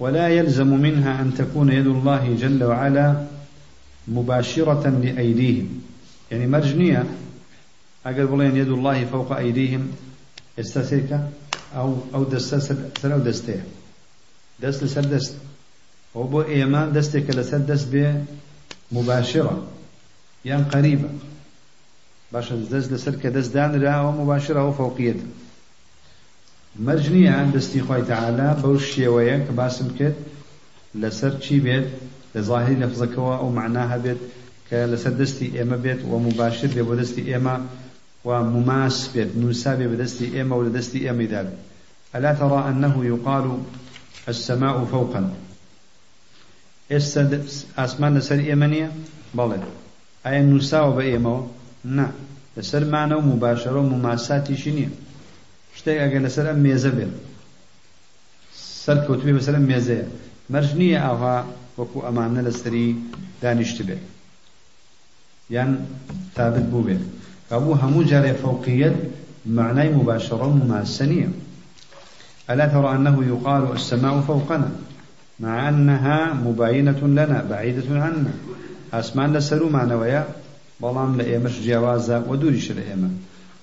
ولا 0.00 0.28
يلزم 0.28 0.66
منها 0.66 1.22
أن 1.22 1.34
تكون 1.34 1.72
يد 1.72 1.86
الله 1.86 2.36
جل 2.40 2.64
وعلا 2.64 3.26
مباشرة 4.08 4.88
لأيديهم. 4.88 5.68
يعني 6.30 6.46
مرجنية. 6.46 7.04
أقل 8.06 8.26
بلين 8.26 8.56
يد 8.56 8.68
الله 8.68 9.04
فوق 9.04 9.36
أيديهم. 9.36 9.88
استسيك 11.76 12.14
أو 12.14 12.14
أو 12.14 12.24
دست 12.24 13.04
أو 13.04 13.18
دسته. 13.18 13.60
دست 14.60 14.82
لسر 14.82 15.04
دست. 15.04 15.34
وبو 16.14 16.42
إيمان 16.42 16.92
دستك 16.92 17.30
لسر 17.30 17.58
دست 17.58 17.88
مباشرة. 18.92 19.66
يعني 20.44 20.62
قريبة. 20.62 21.08
باش 22.32 22.48
دەست 22.72 22.88
لەسەر 22.92 23.14
کە 23.22 23.28
دەستدانراوە 23.36 24.10
مباشرة 24.20 24.60
وفوقية 24.68 25.16
مەرجنیە 26.86 27.36
دەستی 27.54 27.80
خی 27.86 28.02
تعالا 28.10 28.48
بەو 28.62 28.74
شێوەیە 28.92 29.36
کە 29.46 29.52
باسم 29.60 29.88
کرد 29.98 30.16
لەسەر 31.02 31.32
چی 31.44 31.58
بێت 31.64 31.86
لە 32.34 32.40
ظاهری 32.48 32.80
لەفزەکەەوە 32.82 33.34
ئەو 33.40 33.50
معناها 33.58 33.98
بێت 34.04 34.20
کە 34.68 34.78
لەسەر 34.92 35.14
دەستی 35.20 35.48
ئێمە 35.56 35.78
بێت 35.84 36.00
و 36.10 36.18
مباشر 36.26 36.70
بێ 36.76 36.82
بۆ 36.88 36.94
دەستی 37.00 37.24
ئێمە 37.30 37.54
و 38.26 38.30
مماس 38.54 38.98
بێت 39.12 39.30
نووسا 39.40 39.72
بێ 39.78 39.86
بەدەستی 39.92 40.28
ئێمە 40.34 40.54
و 40.56 40.64
لە 40.66 40.70
دەستی 40.76 41.00
ئێمەدا 41.06 41.40
بێت 41.46 41.58
ئەلا 42.14 42.32
تەڕا 42.40 42.60
ئەنەه 42.66 42.94
یقال 43.12 43.44
السەماء 44.30 44.76
فوقا. 44.92 45.22
ئێستا 46.92 47.22
ئاسمان 47.78 48.12
لەسەر 48.18 48.38
ئێمە 48.48 48.68
نییە؟ 48.72 48.88
بەڵێ. 49.36 49.60
ئایا 50.24 50.42
نووساوە 50.50 50.92
بە 50.96 51.04
ئێمەوە؟ 51.10 51.42
نا. 51.96 52.06
لەسەرمانە 52.56 53.14
و 53.18 53.26
مباشرە 53.30 53.80
و 53.82 53.90
مماساتیشی 53.94 54.72
نییە. 54.76 54.90
شتێک 55.78 55.98
ئەگەر 56.02 56.22
لەسەر 56.26 56.46
ئەم 56.50 56.58
مێزە 56.66 56.90
بێت 56.96 57.12
سەر 58.84 58.98
کەوتوێ 59.06 59.32
بەسەر 59.38 59.54
ئەم 59.58 59.66
مێزەیە. 59.70 60.06
مەرج 60.52 60.70
نییە 60.80 60.98
ئاها 61.06 61.36
وەکو 61.78 61.98
ئەمانە 62.06 62.40
لەسەری 62.46 62.88
دانیشت 63.42 63.78
بێت 63.88 64.02
یان 65.54 65.70
تابت 66.36 66.66
بوو 66.70 66.86
بێت 66.86 67.02
كابو 67.50 67.72
همو 67.72 68.02
جاري 68.02 68.34
فوقية 68.34 68.96
بمعنى 69.44 69.90
مباشرة 69.90 70.46
مماسنية. 70.46 71.28
ألا 72.50 72.66
ترى 72.66 72.96
أنه 72.96 73.24
يقال 73.24 73.72
السماء 73.72 74.20
فوقنا 74.20 74.70
مع 75.40 75.68
أنها 75.68 76.34
مباينة 76.34 77.00
لنا 77.06 77.46
بعيدة 77.50 78.02
عنا. 78.02 78.32
أسمان 78.92 79.32
لسلو 79.32 79.68
معنويا 79.68 80.26
بلام 80.80 81.16
لإيمش 81.16 81.60
جوازا 81.60 82.24
ودورش 82.28 82.72
لإيمة 82.72 83.10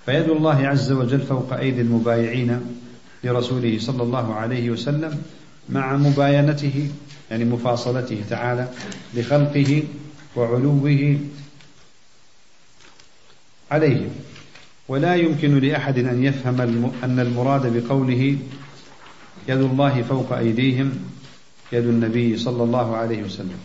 فيد 0.06 0.30
الله 0.30 0.68
عز 0.68 0.92
وجل 0.92 1.20
فوق 1.20 1.54
أيدي 1.54 1.82
المبايعين 1.82 2.60
لرسوله 3.24 3.80
صلى 3.80 4.04
الله 4.04 4.34
عليه 4.34 4.70
وسلم 4.70 5.22
مع 5.70 5.98
مباينته 5.98 6.90
يعني 7.32 7.46
مفاصلته 7.46 8.22
تعالى 8.30 8.68
لخلقه 9.14 9.84
وعلوه 10.36 11.18
عليهم. 13.74 14.10
ولا 14.88 15.16
يمكن 15.16 15.60
لأحد 15.60 15.98
أن 16.00 16.24
يفهم 16.24 16.62
أن 17.04 17.20
المراد 17.20 17.64
بقوله 17.78 18.38
يد 19.48 19.62
الله 19.62 20.02
فوق 20.02 20.34
أيديهم 20.38 20.92
يد 21.72 21.86
النبي 21.88 22.38
صلى 22.38 22.64
الله 22.64 22.96
عليه 22.96 23.24
وسلم. 23.24 23.60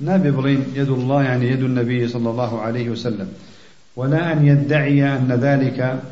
نبي 0.00 0.30
بلين 0.30 0.64
يد 0.74 0.88
الله 0.88 1.22
يعني 1.22 1.48
يد 1.48 1.62
النبي 1.62 2.08
صلى 2.08 2.30
الله 2.30 2.60
عليه 2.60 2.90
وسلم. 2.90 3.28
ولا 3.96 4.32
أن 4.32 4.46
يدعي 4.46 5.16
أن 5.16 5.32
ذلك 5.32 6.02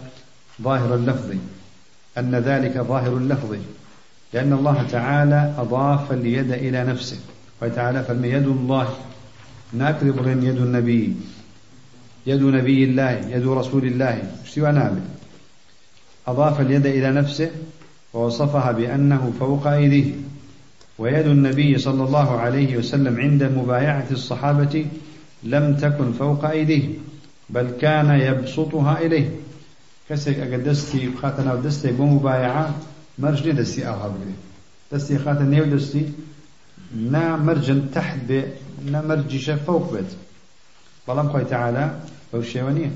ظاهر 0.62 0.94
اللفظ 0.94 1.30
أن 2.18 2.34
ذلك 2.34 2.78
ظاهر 2.78 3.16
اللفظ. 3.16 3.56
لأن 4.32 4.52
الله 4.52 4.86
تعالى 4.90 5.54
أضاف 5.58 6.12
اليد 6.12 6.52
إلى 6.52 6.84
نفسه. 6.84 7.18
وتعالى 7.62 8.04
فالم 8.04 8.24
يد 8.24 8.46
الله 8.46 8.88
ناكذب 9.72 10.26
يد 10.42 10.56
النبي. 10.56 11.16
يد 12.26 12.42
نبي 12.42 12.84
الله 12.84 13.10
يد 13.10 13.46
رسول 13.46 13.84
الله 13.84 14.32
سوى 14.46 14.72
نابل 14.72 15.00
أضاف 16.26 16.60
اليد 16.60 16.86
إلى 16.86 17.10
نفسه 17.10 17.50
ووصفها 18.14 18.72
بأنه 18.72 19.32
فوق 19.40 19.66
أيديه. 19.66 20.12
ويد 20.98 21.26
النبي 21.26 21.78
صلى 21.78 22.04
الله 22.04 22.40
عليه 22.40 22.76
وسلم 22.76 23.20
عند 23.20 23.42
مبايعة 23.42 24.06
الصحابة 24.10 24.86
لم 25.42 25.76
تكن 25.76 26.12
فوق 26.12 26.44
أيديه 26.44 26.88
بل 27.50 27.70
كان 27.80 28.10
يبسطها 28.20 28.98
إليه. 29.00 29.30
كسك 30.08 30.38
أقدستي 30.38 31.10
خاتنا 31.22 31.54
ودستي 31.54 31.92
بمبايعة 31.92 32.74
مەرج 33.18 33.35
نییە 33.35 33.52
دەستی 33.52 33.88
ئاوها 33.88 34.08
بگرێ 34.08 34.34
دەستی 34.92 35.18
خاتە 35.18 35.40
ناو 35.40 35.48
نێو 35.48 35.64
دەستی 35.64 36.12
نە 36.96 37.36
مەرجە 37.36 37.90
تحت 37.94 38.18
بێ 38.28 38.42
نە 38.90 39.02
مەرجیشە 39.02 39.50
فوق 39.50 40.00
بەڵام 41.08 41.28
خوای 41.28 41.44
تعالى 41.44 42.00
ئەو 42.34 42.42
شێوە 42.42 42.68
نییە 42.68 42.90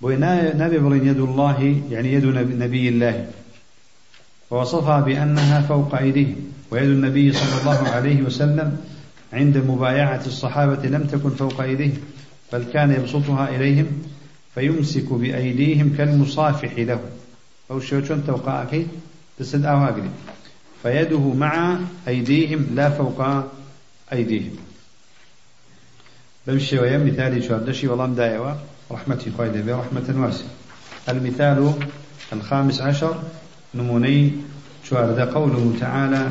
بۆیە 0.00 0.16
نابێ 0.16 0.78
بڵێین 0.78 1.06
يد 1.08 1.20
الله 1.20 1.82
يعني 1.90 2.12
يد 2.12 2.24
نبي 2.64 2.88
الله 2.88 3.26
ووصفها 4.50 5.00
بأنها 5.00 5.60
فوق 5.60 5.94
أيديهم 5.94 6.34
ويد 6.70 6.90
النبي 6.90 7.32
صلى 7.32 7.60
الله 7.60 7.88
عليه 7.88 8.22
وسلم 8.22 8.76
عند 9.32 9.58
مبايعة 9.58 10.22
الصحابة 10.26 10.88
لم 10.88 11.04
تكن 11.04 11.30
فوق 11.30 11.60
أيديهم 11.60 11.92
بل 12.52 12.64
كان 12.72 12.92
يبسطها 12.92 13.48
إليهم 13.48 13.86
فيمسك 14.54 15.12
بأيديهم 15.12 15.94
كالمصافح 15.98 16.78
له. 16.78 17.00
أو 17.70 17.80
شون 17.80 18.24
توقع 18.26 18.66
تسد 19.38 19.64
أو 19.64 19.94
فيده 20.82 21.34
مع 21.34 21.78
أيديهم 22.08 22.66
لا 22.74 22.90
فوق 22.90 23.44
أيديهم. 24.12 24.67
بەم 26.48 26.58
شێوەیە 26.68 26.98
مثالی 27.08 27.44
چواردەشی 27.46 27.88
وەڵام 27.90 28.12
دایەوە 28.18 28.52
رحمتي 28.94 29.30
خوای 29.30 29.50
دەبێ 29.56 29.72
رحمة 29.82 30.08
واسعة 30.22 30.48
المثال 31.08 31.58
الخامس 32.32 32.80
عشر 32.80 33.14
نموني 33.74 34.32
شوارد 34.84 35.20
قوله 35.20 35.72
تعالى 35.80 36.24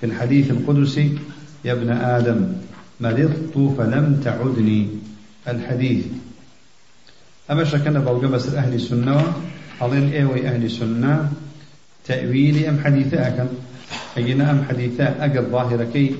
في 0.00 0.06
الحديث 0.06 0.50
القدسي 0.50 1.18
يا 1.64 1.72
ابن 1.72 1.90
آدم 1.90 2.40
مرضت 3.00 3.54
فلم 3.78 4.20
تعدني؟ 4.24 4.88
الحديث. 5.48 6.04
أما 7.50 7.64
شكنا 7.64 7.98
بوجه 7.98 8.26
بس 8.26 8.48
أهل 8.48 8.74
السنة 8.74 9.32
أظن 9.80 10.12
إيوي 10.12 10.48
أهل 10.48 10.64
السنة 10.64 11.32
تأويلي 12.04 12.68
أم 12.68 12.78
حديثة 12.84 13.28
أكن؟ 13.28 13.48
أينا 14.16 14.50
أم 14.50 14.64
حديثة 14.68 15.04
أقل 15.04 15.42
ظاهرة 15.42 15.84
كي 15.92 16.16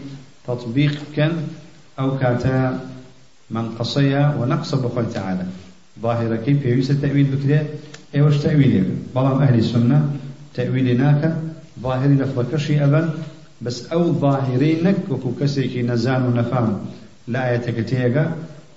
تطبيق 0.46 0.98
كان 1.16 1.48
أو 1.98 2.18
كاتا 2.18 2.94
من 3.50 3.68
قصيا 3.78 4.36
ونقص 4.40 4.74
بخل 4.74 5.12
تعالى. 5.12 5.46
ظاهرة 6.02 6.36
كيف 6.36 6.64
يوسى 6.66 6.92
التأويل 6.92 7.24
بكده؟ 7.24 7.62
ايوش 8.14 8.36
تأويل 8.38 8.84
بلام 9.14 9.42
أهل 9.42 9.58
السنة 9.58 10.10
تأويلناك 10.54 11.36
ظاهري 11.82 12.14
لفظ 12.14 12.54
كشي 12.54 12.84
أبا 12.84 13.14
بس 13.62 13.86
أو 13.92 14.12
ظاهرينك 14.12 14.96
وكو 15.10 15.32
كسيكي 15.40 15.82
نزان 15.82 16.22
ونفام. 16.22 16.78
لا 17.28 17.50
آية 17.50 17.66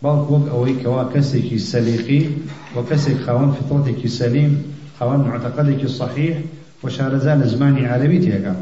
بل 0.03 0.09
وك 0.09 0.49
أوي 0.49 0.73
كوا 0.83 1.21
سليقي 1.57 2.29
وكسيك 2.75 3.17
خوان 3.21 3.51
فطرتك 3.51 4.07
سليم 4.07 4.63
خوان 4.99 5.19
معتقدك 5.19 5.83
الصحيح 5.83 6.37
وشارزان 6.83 7.47
زماني 7.47 7.87
عربي 7.87 8.19
تيغا 8.19 8.55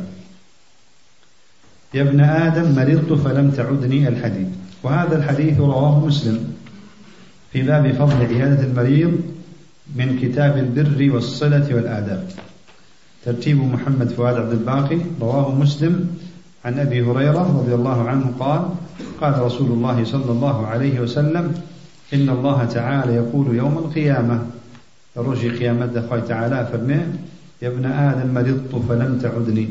يا 1.94 2.02
ابن 2.02 2.20
آدم 2.20 2.76
مرضت 2.76 3.14
فلم 3.14 3.52
تعدني 3.52 4.08
الحديث 4.08 4.48
وهذا 4.86 5.18
الحديث 5.18 5.60
رواه 5.60 6.06
مسلم 6.06 6.54
في 7.54 7.62
باب 7.62 7.92
فضل 7.92 8.26
عيادة 8.26 8.64
المريض 8.64 9.14
من 9.96 10.20
كتاب 10.20 10.58
البر 10.58 11.16
والصلة 11.16 11.76
والآداب. 11.76 12.28
ترتيب 13.26 13.58
محمد 13.58 14.10
فؤاد 14.10 14.36
عبد 14.36 14.52
الباقي 14.52 14.98
رواه 15.22 15.56
مسلم 15.56 16.10
عن 16.66 16.80
أبي 16.80 17.02
هريرة 17.02 17.60
رضي 17.60 17.76
الله 17.76 18.10
عنه 18.10 18.34
قال 18.40 18.62
قال 19.22 19.42
رسول 19.42 19.72
الله 19.72 20.04
صلى 20.04 20.32
الله 20.32 20.68
عليه 20.68 21.00
وسلم 21.00 21.54
إن 22.14 22.30
الله 22.30 22.66
تعالى 22.66 23.16
يقول 23.16 23.56
يوم 23.56 23.78
القيامة 23.78 24.46
رجي 25.18 25.50
قيامة 25.50 25.86
دخل 25.86 26.28
تعالى 26.28 26.70
فرمي 26.72 27.02
يا 27.62 27.68
ابن 27.68 27.86
آدم 27.86 28.34
مرضت 28.34 28.76
فلم 28.90 29.20
تعدني. 29.22 29.70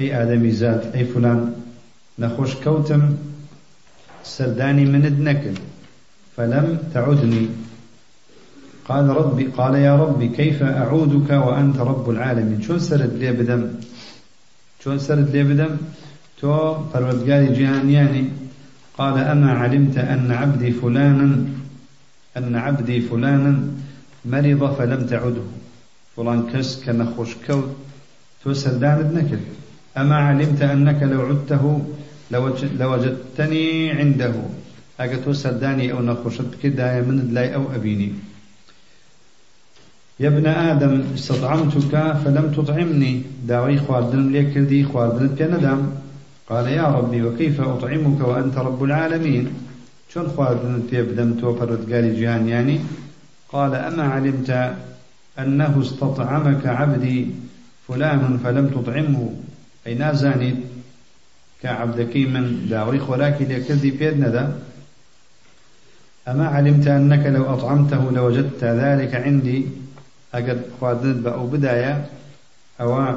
أي 0.00 0.22
آدم 0.22 0.50
زاد 0.50 0.90
أي 0.94 1.04
فلان 1.04 1.52
نخوش 2.18 2.54
كوتم 2.54 3.14
سرداني 4.28 4.84
من 4.84 5.24
نكل 5.24 5.56
فلم 6.36 6.78
تعدني. 6.94 7.48
قال 8.88 9.08
ربي 9.08 9.44
قال 9.44 9.74
يا 9.74 9.96
ربي 9.96 10.28
كيف 10.28 10.62
أعودك 10.62 11.30
وأنت 11.30 11.76
رب 11.76 12.10
العالمين؟ 12.10 12.62
چۆن 12.62 12.78
سەرت 12.78 13.12
لێ 13.20 13.32
بدەم؟ 13.32 13.62
چۆن 14.84 14.98
سەرت 14.98 15.28
لێ 15.36 15.42
بدەم؟ 15.44 15.76
تۆ 16.40 16.52
پەروەردگاری 16.92 17.48
جیهانیانی 17.58 18.24
قال 18.98 19.18
أما 19.18 19.50
علمت 19.52 19.98
أن 19.98 20.32
عبدي 20.32 20.70
فلانا 20.70 21.44
أن 22.36 22.56
عبدي 22.56 23.00
فلانا 23.00 23.52
مرض 24.24 24.62
فلم 24.78 25.06
تعده. 25.06 25.48
فڵان 26.16 26.50
کەس 26.52 26.84
کە 26.84 26.99
نەخۆش 26.99 27.32
کەوت 27.46 27.68
تۆ 28.44 28.52
سەردانت 28.52 28.98
نەکرد 29.08 29.42
أما 29.96 30.16
علمت 30.16 30.62
أنك 30.62 31.02
لو 31.02 31.20
عدته 31.28 31.64
لوجدتني 32.30 33.90
عنده. 33.90 34.34
أجتو 35.00 35.32
سرداني 35.32 35.92
أو 35.92 36.02
نخشت 36.02 36.50
كده 36.62 37.00
من 37.00 37.30
لا 37.34 37.54
أو 37.54 37.64
أبيني. 37.74 38.12
يا 40.20 40.28
ابن 40.28 40.46
آدم 40.46 41.02
استطعمتك 41.14 41.94
فلم 42.24 42.52
تطعمني. 42.56 43.22
داوي 43.46 43.78
خواردن 43.78 44.32
ليك 44.32 44.54
كردي 44.54 44.84
خواردن 44.84 45.26
بندم 45.26 45.80
قال 46.50 46.68
يا 46.68 46.82
ربي 46.82 47.22
وكيف 47.22 47.60
أطعمك 47.60 48.20
وأنت 48.20 48.56
رب 48.58 48.84
العالمين؟ 48.84 49.52
شون 50.14 50.28
خواردن 50.28 50.82
بدم 50.92 51.34
توفرت 51.40 51.92
قال 51.92 52.20
جهان 52.20 52.48
يعني؟ 52.48 52.80
قال 53.52 53.74
أما 53.74 54.02
علمت 54.02 54.74
أنه 55.38 55.80
استطعمك 55.80 56.66
عبدي 56.66 57.26
فلان 57.88 58.38
فلم 58.44 58.66
تطعمه. 58.68 59.34
أي 59.86 59.94
نازاني؟ 59.94 60.54
کە 61.62 61.68
من 62.34 62.46
داوای 62.70 63.00
خۆراکی 63.06 63.44
لێکردی 63.50 63.96
پێت 63.98 64.16
نەدا 64.24 64.44
أما 66.28 66.46
علمت 66.46 66.86
أنك 66.88 67.26
لو 67.26 67.54
أطعمته 67.54 68.10
لوجدت 68.12 68.64
ذلك 68.64 69.14
عندي. 69.14 69.66
أقد 70.34 70.62
خوادد 70.80 71.26
أو 71.26 71.46
بداية. 71.46 72.06
أو 72.80 73.16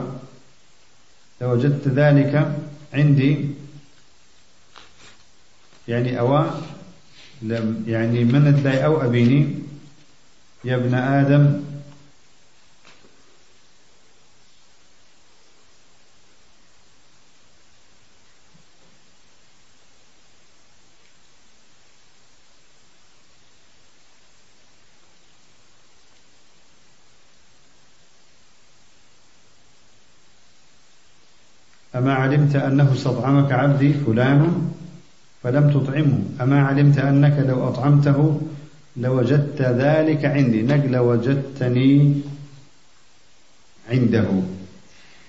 لوجدت 1.41 1.87
ذلك 1.87 2.55
عندي. 2.93 3.49
يعني 5.87 6.19
أو 6.19 6.45
يعني 7.87 8.23
من 8.23 8.47
الداي 8.47 8.85
أو 8.85 9.01
أبيني. 9.01 9.55
يا 10.65 10.75
ابن 10.75 10.93
آدم 10.93 11.63
أما 32.01 32.13
علمت 32.13 32.55
أنه 32.55 32.93
استطعمك 32.93 33.51
عبدي 33.51 33.93
فلان 33.93 34.71
فلم 35.43 35.69
تطعمه. 35.69 36.19
أما 36.41 36.61
علمت 36.61 36.97
أنك 36.97 37.45
لو 37.47 37.67
أطعمته 37.67 38.41
لوجدت 38.97 39.61
ذلك 39.61 40.25
عندي. 40.25 40.61
نقل 40.61 40.97
وجدتني 40.97 42.13
عنده. 43.89 44.25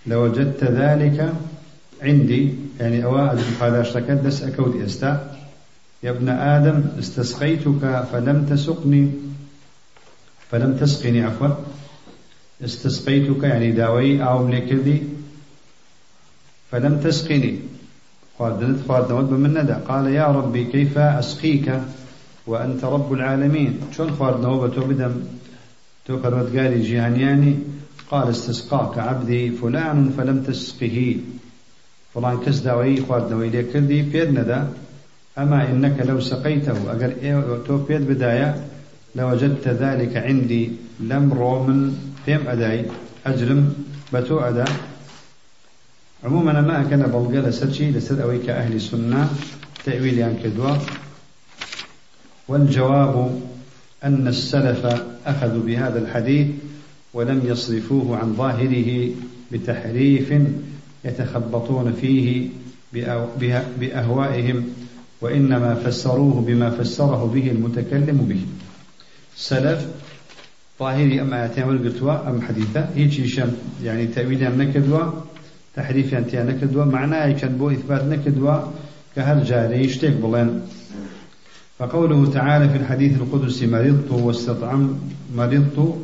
لوجدت 0.07 0.65
ذلك 0.65 1.35
عندي. 2.03 2.55
يعني 2.81 3.05
أوائل 3.05 3.39
هذا 3.61 3.81
اشتكت 3.81 4.43
أكودي 4.43 4.85
أستا 4.85 5.37
يا 6.03 6.11
ابن 6.11 6.29
آدم 6.29 6.85
استسقيتك 6.99 8.05
فلم 8.13 8.47
تسقني. 8.51 9.11
فلم 10.51 10.77
تسقني 10.77 11.25
عفوا. 11.25 11.49
استسقيتك 12.65 13.43
يعني 13.43 13.73
داوي 13.73 14.25
أو 14.25 14.47
ملكذي 14.47 15.03
فلم 16.73 17.01
تسقني. 17.05 17.55
خواردنوت 18.39 19.25
بمن 19.25 19.51
ندى. 19.59 19.73
قال 19.89 20.07
يا 20.07 20.27
ربي 20.27 20.65
كيف 20.65 20.99
أسقيك؟ 20.99 21.81
وأنت 22.47 22.85
رب 22.85 23.13
العالمين. 23.13 23.81
شون 23.97 24.11
خواردنو 24.11 24.61
بتو 24.61 24.81
بدم؟ 24.81 25.15
تو 26.07 26.17
قالي 26.17 26.81
جيهانياني. 26.81 27.55
قال 28.11 28.29
استسقاك 28.29 28.99
عبدي 28.99 29.51
فلان 29.51 30.11
فلم 30.17 30.43
تسقه. 30.43 31.17
فڵان 32.14 32.38
کەس 32.47 32.59
داوای 32.59 32.97
خواردنەوەی 33.01 33.49
لێکردی 33.49 34.03
پێت 34.03 34.31
نەدا 34.38 34.61
أما 35.39 35.71
إنك 35.71 35.97
لو 36.09 36.21
سقيته. 36.21 36.93
ئەگەر 36.92 37.12
تۆ 37.66 37.77
پێت 37.77 38.09
بدایە 38.09 38.64
لوجدت 39.15 39.69
ذلك 39.69 40.17
عندي. 40.17 40.73
لەم 41.01 41.33
ڕۆ 41.33 41.61
من 41.61 41.81
پێم 42.25 42.49
ئەدای 42.49 42.85
ئەجرم 43.27 43.75
بە 44.12 44.26
تۆ 44.26 44.38
ئەدا 44.38 44.64
عموما 46.25 46.61
ما 46.61 46.87
كان 46.91 47.03
بلغة 47.03 47.49
لسرشي 47.49 47.91
لسر 47.91 48.23
أويك 48.23 48.51
أهل 48.51 48.73
السنة 48.73 49.31
تأويل 49.85 50.23
عن 50.23 50.37
كدوا 50.45 50.77
والجواب 52.49 53.41
أن 54.05 54.29
السلف 54.29 54.87
أخذوا 55.27 55.63
بهذا 55.63 55.99
الحديث 55.99 56.47
ولم 57.15 57.41
يصرفوه 57.45 58.17
عن 58.17 58.35
ظاهره 58.35 59.11
بتحريف 59.53 60.35
يتخبطون 61.05 61.93
فيه 62.01 62.49
بأهوائهم 63.81 64.69
وإنما 65.21 65.75
فسروه 65.75 66.41
بما 66.41 66.71
فسره 66.71 67.31
به 67.35 67.51
المتكلم 67.51 68.17
به. 68.29 68.41
سلف 69.37 69.87
ظاهري 70.81 71.21
أم 71.21 71.35
آياتين 71.35 71.65
والقرتوا 71.65 72.29
أم 72.31 72.43
حديثة 72.43 72.89
هيك 72.97 73.45
يعني 73.85 74.07
تأويل 74.07 74.59
نكدوا 74.59 75.11
تحريفیان 75.77 76.25
تیان 76.25 76.47
نکردووە 76.49 76.85
معنایەکەن 76.95 77.53
بو 77.59 77.71
إثبات 77.71 78.03
نکردووە 78.13 78.57
كهر 79.17 79.45
جاري 79.45 79.85
يشتك 79.85 80.13
بلين 80.25 80.51
فقوله 81.79 82.31
تعالى 82.33 82.69
في 82.69 82.77
الحديث 82.77 83.13
القدسي 83.21 83.67
مرضت 83.67 84.11
واستطعم 84.11 84.99
مرضت 85.37 85.95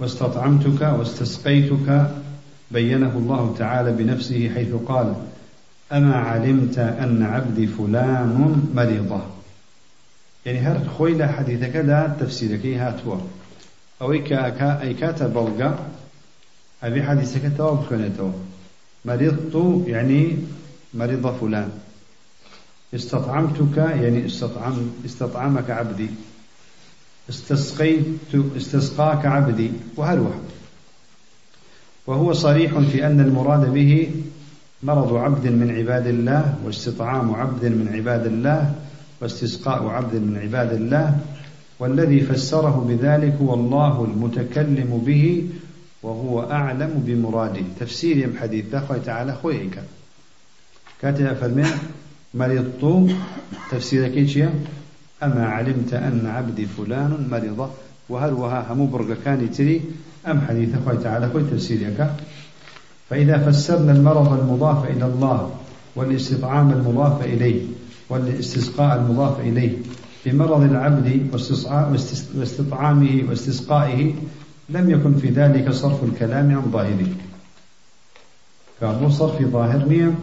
واستطعمتك 0.00 0.80
واستسقيتك 0.98 2.10
بينه 2.70 3.12
الله 3.18 3.54
تعالى 3.58 3.92
بنفسه 3.92 4.50
حيث 4.54 4.74
قال 4.88 5.14
أما 5.92 6.16
علمت 6.16 6.78
أن 6.78 7.22
عبدي 7.22 7.66
فلان 7.66 8.62
مريضة. 8.74 9.20
يعني 10.46 10.58
هر 10.58 10.88
خويلة 10.98 11.26
حديثك 11.26 11.76
دا 11.76 12.16
تفسيرك 12.20 12.66
هاتوا 12.66 13.16
أو 14.02 14.12
أي 14.12 14.94
كاتب 14.94 15.34
بلغة 15.34 15.78
أبي 16.82 17.02
حديثك 17.02 17.52
تواب 17.56 17.84
خنتو 17.90 18.30
مرضت 19.04 19.86
يعني 19.86 20.36
مرض 20.94 21.36
فلان. 21.40 21.68
استطعمتك 22.94 23.76
يعني 23.76 24.26
استطعم 24.26 24.90
استطعمك 25.04 25.70
عبدي. 25.70 26.08
استسقيت 27.30 28.04
استسقاك 28.56 29.26
عبدي. 29.26 29.70
وهلوح 29.96 30.34
وهو 32.06 32.32
صريح 32.32 32.78
في 32.78 33.06
أن 33.06 33.20
المراد 33.20 33.72
به 33.72 34.10
مرض 34.82 35.14
عبد 35.14 35.46
من 35.46 35.70
عباد 35.70 36.06
الله 36.06 36.58
واستطعام 36.64 37.34
عبد 37.34 37.64
من 37.64 37.88
عباد 37.94 38.26
الله 38.26 38.74
واستسقاء 39.20 39.86
عبد 39.86 40.14
من 40.14 40.38
عباد 40.38 40.72
الله. 40.72 41.20
والذي 41.78 42.20
فسره 42.20 42.86
بذلك 42.88 43.34
هو 43.42 43.54
الله 43.54 44.04
المتكلم 44.04 45.02
به 45.06 45.48
وهو 46.04 46.50
أعلم 46.50 47.02
بمراده. 47.06 47.62
تفسير 47.80 48.16
يم 48.16 48.36
حديث 48.40 48.64
دخل 48.72 49.04
تعالى 49.04 49.34
خويك 49.42 49.78
كاتب 51.02 51.32
فرمي 51.32 51.64
مرضت 52.34 53.14
تفسير 53.70 54.08
كيشيا 54.08 54.54
أما 55.22 55.46
علمت 55.46 55.94
أن 55.94 56.26
عبدي 56.26 56.66
فلان 56.66 57.28
مرض 57.30 57.70
وهل 58.08 58.32
وها 58.32 58.72
هم 58.72 58.90
برق 58.90 59.16
كان 59.24 59.50
تري 59.50 59.80
أم 60.26 60.40
حديث 60.40 60.68
خوي 60.84 60.96
تعالى 60.96 61.28
خوي 61.28 61.42
تفسيرك 61.42 62.14
فإذا 63.10 63.38
فسرنا 63.38 63.92
المرض 63.92 64.40
المضاف 64.40 64.90
إلى 64.90 65.04
الله 65.04 65.54
والاستطعام 65.96 66.70
المضاف 66.70 67.24
إليه 67.24 67.62
والاستسقاء 68.08 68.96
المضاف 68.96 69.40
إليه 69.40 69.72
بمرض 70.26 70.62
العبد 70.62 71.26
واستطعامه 72.36 73.24
واستسقائه 73.28 74.14
لم 74.68 74.90
يكن 74.90 75.14
في 75.14 75.28
ذلك 75.28 75.70
صرف 75.70 76.04
الكلام 76.04 76.56
عن 76.56 76.70
ظاهره. 76.70 77.12
كان 78.80 79.10
صرف 79.10 79.42
ظاهر 79.42 79.88
نية 79.88 80.14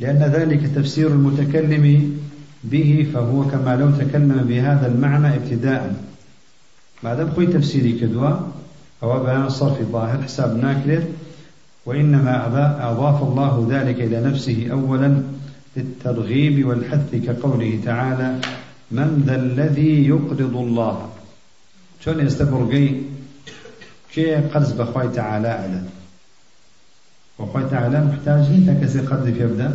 لأن 0.00 0.18
ذلك 0.18 0.66
تفسير 0.74 1.06
المتكلم 1.06 2.16
به 2.64 3.06
فهو 3.14 3.44
كما 3.44 3.76
لو 3.76 3.90
تكلم 3.90 4.44
بهذا 4.48 4.86
المعنى 4.86 5.34
ابتداء. 5.36 6.04
دام 7.02 7.30
خوي 7.30 7.46
تفسيري 7.46 7.92
كدوا 7.92 8.30
أو 9.02 9.24
بيان 9.24 9.48
صرف 9.48 9.82
ظاهر 9.92 10.22
حساب 10.22 10.56
ناكلر 10.56 11.02
وإنما 11.86 12.46
أضاف 12.90 13.22
الله 13.22 13.66
ذلك 13.70 14.00
إلى 14.00 14.20
نفسه 14.20 14.68
أولا 14.72 15.22
للترغيب 15.76 16.66
والحث 16.66 17.14
كقوله 17.26 17.80
تعالى 17.84 18.40
من 18.90 19.22
ذا 19.26 19.36
الذي 19.36 20.06
يقرض 20.08 20.56
الله؟ 20.56 21.15
چۆن 22.02 22.18
ئێستا 22.24 22.44
بڕگەی 22.52 22.88
کێ 24.12 24.26
قەرز 24.52 24.70
بەخوای 24.78 25.08
تەعالا 25.16 25.52
ئەدەن؟ 25.60 25.86
وخوای 27.38 27.66
تەعالا 27.72 28.00
محتاج 28.10 28.42
نین 28.52 28.62
تا 28.68 28.74
کەسێک 28.80 29.04
قەرزی 29.10 29.34
پێ 29.38 29.46
بدە؟ 29.52 29.68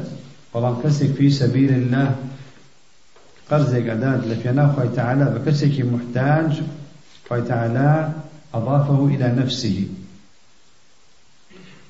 بەڵام 0.52 0.76
کەسێک 0.84 1.12
فی 1.18 1.28
الله 1.80 2.10
قەرزێک 3.50 3.86
ئەدات 3.92 4.22
لە 4.30 4.36
پێناو 4.42 4.74
خوای 4.74 4.90
تەعالا 4.98 5.26
بە 5.34 5.40
محتاج 5.94 6.52
خوای 7.28 7.44
تەعالا 7.50 7.92
أضافه 8.54 9.00
إلى 9.14 9.28
نفسه. 9.40 9.88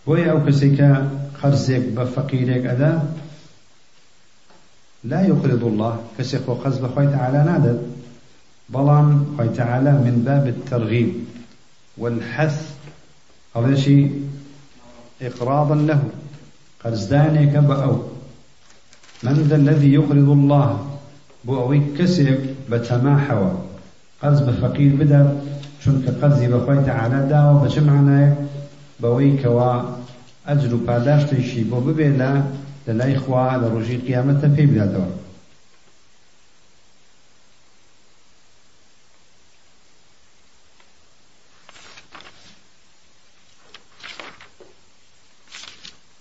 بۆیە 0.06 0.28
ئەو 0.32 0.40
کەسێکە 0.48 0.92
قەرزێک 1.40 1.84
بە 1.96 2.04
فەقیرێک 2.14 2.64
ئەدا 2.70 2.94
لا 5.12 5.22
يقرض 5.32 5.64
الله. 5.64 5.96
كسيخ 6.18 6.50
وقز 6.50 6.76
بخوي 6.84 7.08
تعالى 7.08 7.42
نادر 7.50 7.78
بلان 8.74 9.36
خوي 9.38 9.50
تعالى 9.50 9.92
من 9.92 10.24
باب 10.26 10.48
الترغيب 10.48 11.14
والحث. 11.98 12.72
هذا 13.56 13.76
شيء 13.76 14.30
إقراضا 15.22 15.76
له. 15.76 16.04
قرزدانك 16.84 17.58
بأو 17.58 18.04
من 19.24 19.34
ذا 19.34 19.56
الذي 19.56 19.94
يقرض 19.94 20.30
الله؟ 20.30 20.98
بأوي 21.46 21.82
كسب 21.98 22.56
بتماحوى 22.72 23.52
قرز 24.22 24.40
بفقير 24.40 24.96
بدا. 24.96 25.42
چونك 25.86 26.10
قرزي 26.22 26.48
بخوي 26.48 26.86
تعالى 26.86 27.28
داوى 27.30 27.68
بچه 27.68 27.82
معناه 27.82 28.36
بوي 29.00 29.38
كوا 29.38 29.82
أجر 30.48 30.78
پاداشتشي 30.88 31.64
بو 31.64 31.94
لە 31.94 32.42
لە 32.88 32.92
لای 32.92 33.18
خوا 33.18 33.58
لە 33.62 33.68
ڕۆژی 33.74 33.98
قیامەتە 34.08 34.48
پێی 34.56 34.68
بداتەوە. 34.68 35.10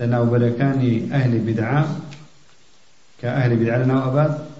لناوبركاني 0.01 1.13
أهل 1.13 1.39
بدعة 1.39 1.97
كأهل 3.23 3.57
بدعة 3.57 3.79
لناوبات 3.79 4.54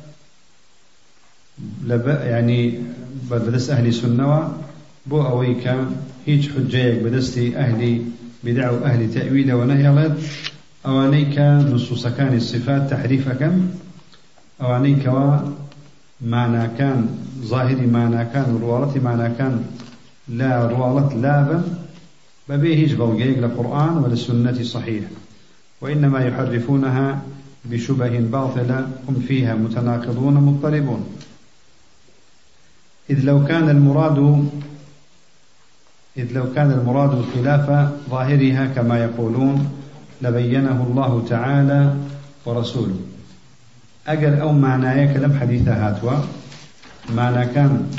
يعني 2.07 2.79
بدرس 3.31 3.71
أهل 3.71 3.95
سنة 3.95 4.53
بو 5.07 5.23
أويك 5.23 5.75
هيج 6.27 6.51
حجيك 6.51 7.03
بدستي 7.03 7.57
أهل 7.57 8.03
بدع 8.45 8.71
أهل 8.85 9.15
تأويل 9.15 9.53
ونهي 9.53 9.89
الله. 9.91 10.17
أوانيك 10.87 11.39
نصوص 11.39 12.07
كان 12.07 12.37
الصفات 12.37 12.91
تحريف 12.91 13.29
كم؟ 13.29 13.69
أوانيك 14.61 15.11
معنى 16.21 16.69
كان 16.79 17.09
ظاهري 17.43 17.87
معنى 17.87 18.25
كان 18.25 18.59
روالتي 18.63 19.01
معنى 19.01 19.35
كان 19.35 19.65
لا 20.29 20.67
روالت 20.67 21.15
لابا. 21.15 21.65
ببيه 22.49 22.77
هيج 22.77 22.95
بلغيك 22.95 23.39
لقرآن 23.39 23.97
ولا 23.97 24.15
سنة 24.15 24.63
صحيح. 24.63 25.05
وإنما 25.81 26.21
يحرفونها 26.27 27.23
بشبه 27.65 28.21
باطلة 28.21 28.89
هم 29.09 29.15
فيها 29.29 29.55
متناقضون 29.55 30.35
مضطربون. 30.35 31.05
إذ 33.11 33.21
لو 33.25 33.45
كان 33.45 33.69
المراد 33.69 34.49
إذ 36.17 36.33
لو 36.33 36.53
كان 36.53 36.71
المراد 36.71 37.25
خلاف 37.35 37.91
ظاهرها 38.11 38.67
كما 38.67 38.99
يقولون 38.99 39.73
لبينه 40.23 40.87
الله 40.91 41.25
تعالى 41.29 41.95
ورسوله. 42.47 42.97
أجل 44.07 44.41
أو 44.41 44.53
معناه 44.53 45.13
كلام 45.15 45.39
حديثة 45.41 45.73
هاتوا 45.73 46.13
معنى 47.15 47.47
كان 47.47 47.91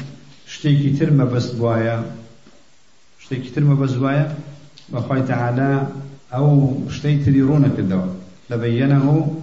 شتيكي 0.48 0.90
ترمى 0.90 1.26
بس 1.26 1.52
بوايا 1.52 2.04
شتيكي 3.20 3.50
ترمى 3.50 3.76
بس 3.76 3.92
بوايا 3.94 4.36
وخوي 4.94 5.22
تعالى 5.22 5.88
أو 6.34 6.74
شتي 6.90 7.18
تريرون 7.26 7.74
كدوا 7.78 8.06
لبينه 8.50 9.36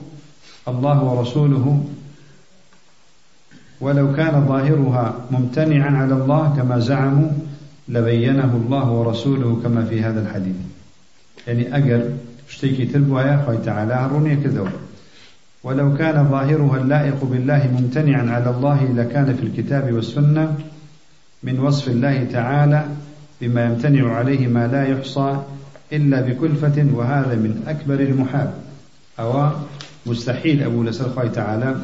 الله 0.68 1.02
ورسوله 1.02 1.84
ولو 3.82 4.14
كان 4.14 4.46
ظاهرها 4.48 5.14
ممتنعا 5.30 5.90
على 5.90 6.14
الله 6.14 6.54
كما 6.56 6.78
زعموا 6.78 7.30
لبينه 7.88 8.60
الله 8.64 8.90
ورسوله 8.90 9.60
كما 9.62 9.84
في 9.84 10.02
هذا 10.02 10.20
الحديث. 10.20 10.54
يعني 11.46 11.76
أجر 11.76 12.02
اشتكي 12.48 12.86
تربوها 12.86 13.44
خوي 13.46 13.56
تعالى 13.56 13.94
هروني 13.94 14.36
كذو. 14.36 14.66
ولو 15.64 15.96
كان 15.96 16.28
ظاهرها 16.30 16.76
اللائق 16.76 17.24
بالله 17.24 17.70
ممتنعا 17.80 18.30
على 18.30 18.50
الله 18.50 18.84
لكان 18.96 19.34
في 19.34 19.42
الكتاب 19.42 19.92
والسنة 19.92 20.54
من 21.42 21.60
وصف 21.60 21.88
الله 21.88 22.24
تعالى 22.24 22.86
بما 23.40 23.64
يمتنع 23.64 24.14
عليه 24.14 24.46
ما 24.46 24.66
لا 24.66 24.86
يحصى 24.86 25.36
إلا 25.92 26.20
بكلفة 26.20 26.86
وهذا 26.94 27.34
من 27.34 27.64
أكبر 27.68 28.00
المحال. 28.00 28.50
ئەوە 29.20 29.50
مستحيل 30.06 30.62
ئەبوو 30.62 30.82
لەسەر 30.82 31.10
خوای 31.10 31.28
تعالى 31.28 31.76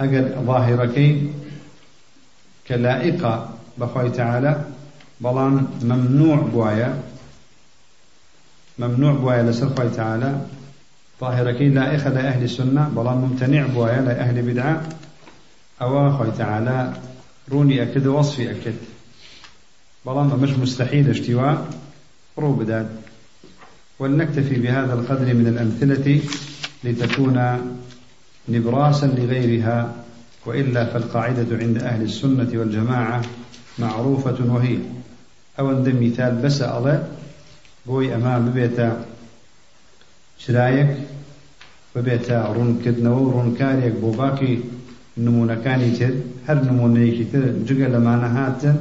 ئەگەر 0.00 0.34
ظاهرەکە 0.46 1.16
کە 2.68 3.00
لائقە 3.00 3.48
بە 3.78 3.92
خوای 3.92 4.10
تعالى 4.10 4.64
بەڵام 5.20 5.66
ممنوع 5.82 6.36
بوایە 6.36 7.02
ممنوع 8.78 9.12
بوایە 9.12 9.42
لەسەر 9.42 9.74
خوای 9.76 9.88
تعالى 9.88 10.46
ظاهرەکە 11.20 11.62
لا 11.62 11.96
إخذ 11.96 12.16
أهل 12.16 12.44
السنة 12.44 12.88
بەڵام 12.88 13.16
ممتنع 13.16 13.66
بوایە 13.66 14.00
لأهل 14.00 14.42
بدعة. 14.42 14.82
ئەوە 15.82 16.18
خوای 16.18 16.30
تعالى 16.38 16.92
ڕوونی 17.52 17.82
ئەکرد 17.82 18.06
ئەکرد. 18.06 18.74
بەڵام 20.06 20.26
مش 20.42 20.50
مستحيل 20.50 21.10
شتی 21.10 21.68
وا 22.38 22.42
ڕوو 22.42 22.52
بدات. 22.52 22.88
ولنكتفي 23.98 24.54
بهذا 24.54 24.94
القدر 24.94 25.34
من 25.34 25.46
الأمثلة 25.46 26.20
لتكون 26.84 27.36
نبراسا 28.48 29.06
لغيرها 29.06 29.94
وإلا 30.46 30.84
فالقاعدة 30.84 31.56
عند 31.56 31.78
أهل 31.78 32.02
السنة 32.02 32.50
والجماعة 32.54 33.22
معروفة 33.78 34.38
وهي. 34.54 34.78
ئەم 35.60 36.00
مثال 36.00 36.34
بس 36.44 36.62
أضع 36.62 36.98
بۆیە 37.86 38.14
ئەمانە 38.14 38.48
ببێتە 38.48 38.78
چرایەک 40.38 40.96
ببێتە 41.96 42.30
ڕوونکردنەوە 42.32 43.30
ڕوونکارێک 43.30 43.92
بۆ 43.92 44.10
باقی 44.10 44.58
نمونەکانی 45.18 45.90
تر 45.98 46.12
هەر 46.46 46.58
نمونەیەکی 46.68 47.26
تر 47.32 47.42
جگە 47.66 47.88
لەمانە 47.94 48.72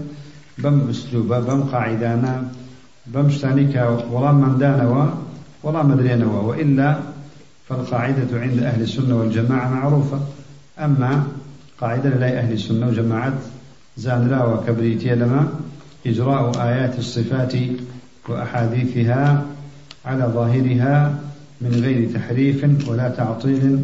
بەم 0.63 0.89
ئەسلووبە 0.89 1.39
بەم 1.47 1.61
قاعیدانە 1.71 2.33
بەم 3.13 3.27
شتانەی 3.29 3.65
کە 3.73 3.81
وەڵام 4.13 4.37
وەڵام 5.63 5.83
دراینا 5.83 6.25
وإلا 6.25 6.89
فالقاعدة 7.69 8.39
عند 8.39 8.63
أهل 8.63 8.81
السنة 8.81 9.15
والجماعة 9.15 9.69
معروفة. 9.69 10.19
ئەمە 10.79 11.23
قاعیدەیە 11.81 12.09
لای 12.09 12.39
أهل 12.39 12.53
السنة 12.53 12.87
وجماعة 12.87 13.33
زانراوە 13.97 14.43
کە 14.43 14.67
بریتییە 14.67 15.15
لە 15.15 15.47
إجراء 16.07 16.67
آيات 16.67 16.99
الصفات 16.99 17.53
وأحاديثها 18.29 19.45
على 20.05 20.23
ظاهرها 20.23 21.19
من 21.61 21.71
غير 21.83 22.09
تحريف 22.13 22.89
ولا 22.89 23.09
تعطيل 23.09 23.79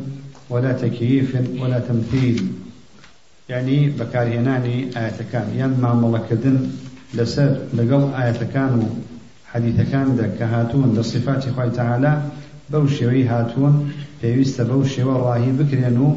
ولا 0.50 0.72
تكييف 0.72 1.38
ولا 1.62 1.80
تمثيل. 1.80 2.48
يعني 3.50 3.90
بكارهناني 3.90 4.98
آيات 4.98 5.22
كان 5.32 5.48
ينما 5.56 5.94
ملكدن 5.94 6.70
لسر 7.14 7.58
لقل 7.74 8.14
آيات 8.22 8.44
كانوا 8.44 8.90
حديث 9.54 9.92
كان 9.92 10.36
كهاتون 10.40 10.96
لصفات 11.00 11.50
خوي 11.50 11.70
تعالى 11.70 12.22
بوشي 12.72 13.24
هاتون 13.32 13.74
پێویستە 14.22 14.64
بەو 14.70 14.82
شێوە 14.94 15.16
ڕاهی 15.24 15.54
بکرێن 15.60 15.98
و 16.06 16.10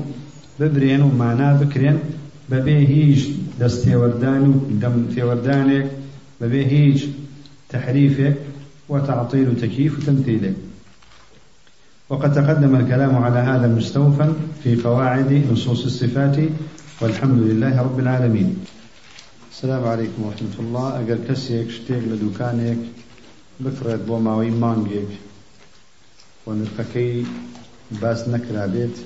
ببرێن 0.59 1.03
و 1.05 1.11
مانا 1.21 1.51
بکرێن. 1.61 1.99
بەبێ 2.51 2.79
هیچ 2.93 3.21
دەستێوەردان 3.61 4.43
و 4.51 4.55
دەم 4.83 4.97
تێوەردانێک 5.13 5.87
بەبێ 6.41 6.63
هیچ 6.75 6.99
تحريفك 7.73 8.37
وتعطيل 8.89 9.49
وتكييف 9.49 9.99
وتمثيلك 9.99 10.57
وقد 12.11 12.33
تقدم 12.33 12.77
الكلام 12.77 13.15
على 13.25 13.39
هذا 13.39 13.69
مستوفا 13.77 14.35
في 14.65 14.77
قواعد 14.77 15.31
نصوص 15.53 15.85
الصفات 15.85 16.37
والحمد 17.01 17.39
لله 17.49 17.83
رب 17.83 17.99
العالمين. 17.99 18.57
السلام 19.53 19.85
عليكم 19.85 20.21
ورحمة 20.23 20.57
الله. 20.61 20.89
ئەگەر 21.01 21.18
کەسێک 21.29 21.71
شتێک 21.71 22.03
لە 22.11 22.29
دوکانێک 22.29 22.79
ببرد 23.61 24.07
بۆ 24.07 24.23
ماوەی 24.23 24.51
مانگێک. 24.51 25.28
و 26.49 26.54
نرخەکەی 26.54 27.14
باس 28.01 28.21
نەکرابێت. 28.33 28.97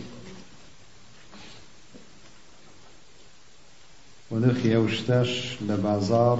و 4.32 4.38
نرخی 4.38 4.70
ئەو 4.76 4.86
شتەش 4.96 5.30
لە 5.68 5.76
بازار 5.86 6.38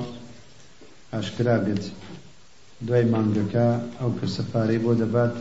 ئاشکرا 1.12 1.56
بێت 1.64 1.84
دوای 2.86 3.04
مانگەکە 3.12 3.68
ئەو 4.00 4.10
کە 4.18 4.26
سەپارەی 4.36 4.82
بۆ 4.84 4.92
دەبات 5.00 5.34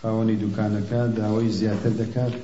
خاوەنی 0.00 0.40
دوکانەکە 0.42 1.00
داوای 1.18 1.54
زیاتر 1.58 1.92
دەکات 2.00 2.34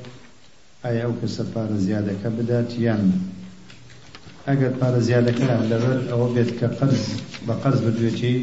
ئایا 0.85 1.03
ئەو 1.05 1.15
کە 1.21 1.29
سەپارە 1.37 1.77
زیادەکە 1.87 2.29
بدات 2.37 2.71
یان 2.87 3.03
ئەگەر 4.49 4.73
پارە 4.81 5.01
زیادەکە 5.09 5.45
لەبەر 5.71 5.99
ئەوە 6.11 6.29
بێت 6.35 6.51
کە 6.59 6.69
قەرز 6.79 7.05
بە 7.47 7.55
قەرز 7.63 7.81
بدوێتی 7.87 8.35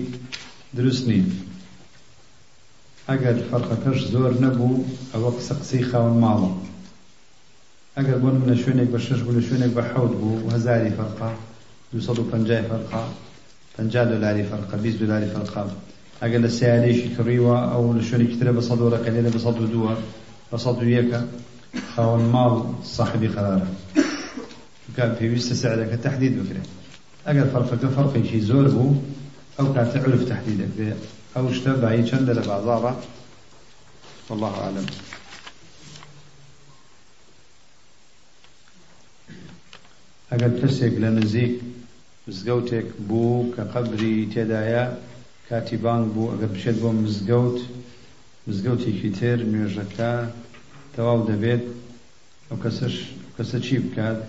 دروست 0.78 1.04
نیت 1.10 1.32
ئەگەر 3.10 3.38
فەرقەکەش 3.50 4.00
زۆر 4.14 4.32
نەبوو 4.44 4.86
ئەوە 5.14 5.30
قسە 5.38 5.54
قسەی 5.60 5.84
خاون 5.90 6.16
ماڵە. 6.24 6.52
ئەگەر 7.98 8.18
بۆن 8.24 8.36
لە 8.50 8.56
شوێنێک 8.62 8.90
بە 8.94 9.00
شش 9.06 9.20
بوو 9.26 9.38
لە 9.40 9.44
شوێنێک 9.48 9.72
بە 9.78 9.84
حەوت 9.90 10.14
بوو 10.20 10.50
هەزاری 10.56 10.92
فەرقا 10.98 11.32
250 11.92 12.62
فەرقا 12.70 13.04
50 13.78 14.06
دلاری 14.14 14.44
فەرقا 14.44 14.76
20 14.78 15.00
دلاری 15.00 15.28
فەرقا 15.34 15.64
ئەگەر 16.22 16.42
لە 16.46 16.50
سیارێکی 16.58 17.10
کڕیوە 17.16 17.58
ئەو 17.72 17.84
لە 17.98 18.04
شوێنێکی 18.08 18.38
ترە 18.40 18.52
بە 18.58 18.62
سەد 18.68 18.80
وەرەکە 18.86 19.10
لێرە 19.14 19.32
بە 19.36 19.40
سەد 19.46 19.58
دووە 19.74 19.94
بە 20.52 20.58
سەد 20.64 20.78
یەکە 20.98 21.20
خاون 21.96 22.24
ماڵ 22.34 22.54
صاحبی 22.96 23.30
قرارە. 23.36 23.68
کە 24.96 25.04
پێویستە 25.18 25.56
سعرەکە 25.62 25.98
تحدید 26.06 26.34
بکرێت. 26.40 26.68
ئەگەر 27.28 27.48
فەرقەکە 27.54 27.88
عرف 28.00 28.14
تحدیدەکرێت 31.34 31.38
أو 31.38 31.48
اشتبه 31.48 32.04
چند 32.04 32.30
لبازارة 32.30 32.96
والله 34.30 34.54
أعلم 34.64 34.86
ئەگەر 40.32 40.52
کەسێک 40.62 40.94
لە 41.04 41.10
نزیک 41.18 41.54
مزگەوتێک 42.28 42.88
بوو 43.08 43.54
کە 43.56 43.64
قەبری 43.74 44.30
تێدایە 44.34 44.86
کاتی 45.50 45.78
بانگ 45.78 46.06
بوو 46.14 46.32
ئەگەر 46.34 46.52
بشێت 46.56 46.78
بۆ 46.84 46.90
مزگەوت 47.04 47.60
مزگەوتێکی 48.48 49.12
تر 49.20 49.40
نوێژەکە 49.52 50.14
تەواو 50.96 51.28
دەبێت. 51.30 51.64
ئەو 52.50 52.58
کەسش 52.64 52.96
کەسە 53.36 53.58
چی 53.66 53.78
بکات؟ 53.86 54.20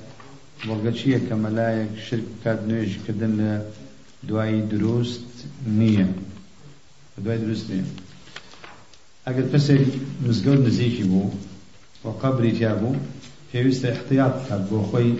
بەڵگە 0.67 0.93
چییە 0.99 1.21
کە 1.27 1.35
مەلایەک 1.45 1.93
شرک 2.07 2.27
بکات 2.35 2.61
نوێژکردن 2.69 3.33
لە 3.41 3.53
دوایی 4.29 4.63
دروست 4.73 5.27
نییە؟ 5.79 6.09
دوای 7.23 7.39
دروست 7.39 7.67
نییە 7.71 7.87
ئەگەر 9.27 9.47
کەسێک 9.53 9.83
مزگەوت 10.27 10.61
نزیکی 10.67 11.05
بوو 11.11 11.31
و 12.05 12.09
قبری 12.23 12.53
تیا 12.59 12.75
بوو 12.81 13.01
پێویستە 13.51 13.87
احتیاط 13.95 14.35
بکات 14.39 14.63
بۆ 14.71 14.79
خۆی 14.91 15.13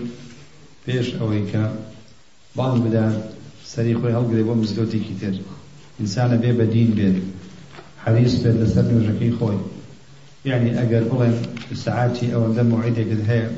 پێش 0.85 1.07
ئەوەی 1.19 1.43
کە 1.51 1.63
بانگ 2.57 2.77
بدات 2.83 3.17
سەری 3.71 3.95
خۆی 3.99 4.15
هەڵگرێ 4.17 4.43
بۆ 4.47 4.53
مزگەوتێکی 4.61 5.15
تر. 5.21 5.35
ئینسانە 5.99 6.37
بێ 6.43 6.51
بەدین 6.59 6.89
بێت. 6.97 7.17
حەریص 8.03 8.35
بێت 8.41 8.55
لەسەر 8.61 8.85
نوێژەکەی 8.89 9.33
خۆی. 9.37 9.61
یعنی 10.49 10.69
ئەگەر 10.79 11.03
بڵێن 11.09 11.35
سعاتی 11.83 12.27
ئەوەندە 12.33 12.63
موعیدێکت 12.71 13.21
هەیە 13.29 13.49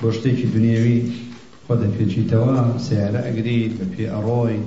بۆ 0.00 0.08
شتێکی 0.16 0.46
دنیاوی 0.54 0.98
خۆ 1.64 1.74
دەپێچیتەوە 1.82 2.56
سیارە 2.86 3.20
ئەگریت 3.26 3.72
بە 3.78 3.86
پێ 3.92 4.04
ئەڕۆی 4.14 4.60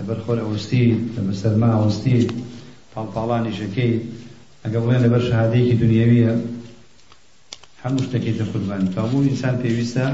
لەبەر 0.00 0.18
خۆر 0.24 0.38
ئەوستی 0.44 0.84
لەبەر 1.16 1.36
سەرما 1.42 1.70
ئەوستی 1.76 2.18
پاڵپاڵانی 2.92 3.52
ژەکەی 3.58 3.92
ئەگە 4.64 4.78
بڵێن 4.82 5.00
لەبەر 5.04 5.22
شهادەیەکی 5.28 5.78
دنیاویە 5.82 6.32
هەموو 7.82 8.04
شتێکی 8.06 8.32
دەخودبان 8.40 8.82
کاموو 8.94 9.26
ئینسان 9.28 9.54
پێویستە 9.62 10.06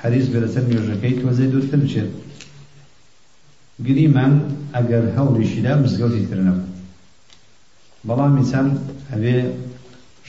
حەریز 0.00 0.26
بێ 0.32 0.38
لەسەر 0.44 0.64
نوێژەکەی 0.70 1.18
تۆزەی 1.20 1.50
دوورتر 1.52 1.78
بچێت 1.82 2.10
گریمان 3.86 4.34
ئەگەر 4.74 5.04
هەوڵیشیدا 5.16 5.72
مزگەوتی 5.82 6.28
تر 6.30 6.40
نەبوو. 6.46 6.68
بەڵام 8.08 8.32
ئینسان 8.38 8.68
هەبێ 9.12 9.36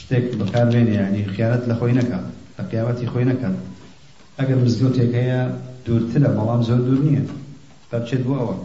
شتێک 0.01 0.25
بەکاربێنێ 0.39 0.93
ینی 0.99 1.23
خیانەت 1.33 1.63
لە 1.69 1.75
خۆی 1.79 1.95
نەکات 1.99 2.25
لە 2.57 2.63
قیامەتی 2.69 3.07
خۆی 3.11 3.25
نەکات 3.31 3.55
ئەگەر 4.39 4.57
مزگەوتێک 4.65 5.11
هەیە 5.19 5.41
دوورترە 5.85 6.29
بەڵام 6.37 6.61
زۆر 6.67 6.79
دوور 6.85 7.01
نییە. 7.07 7.23
بچێت 7.89 8.23
بۆ 8.27 8.35
ئەوە. 8.39 8.55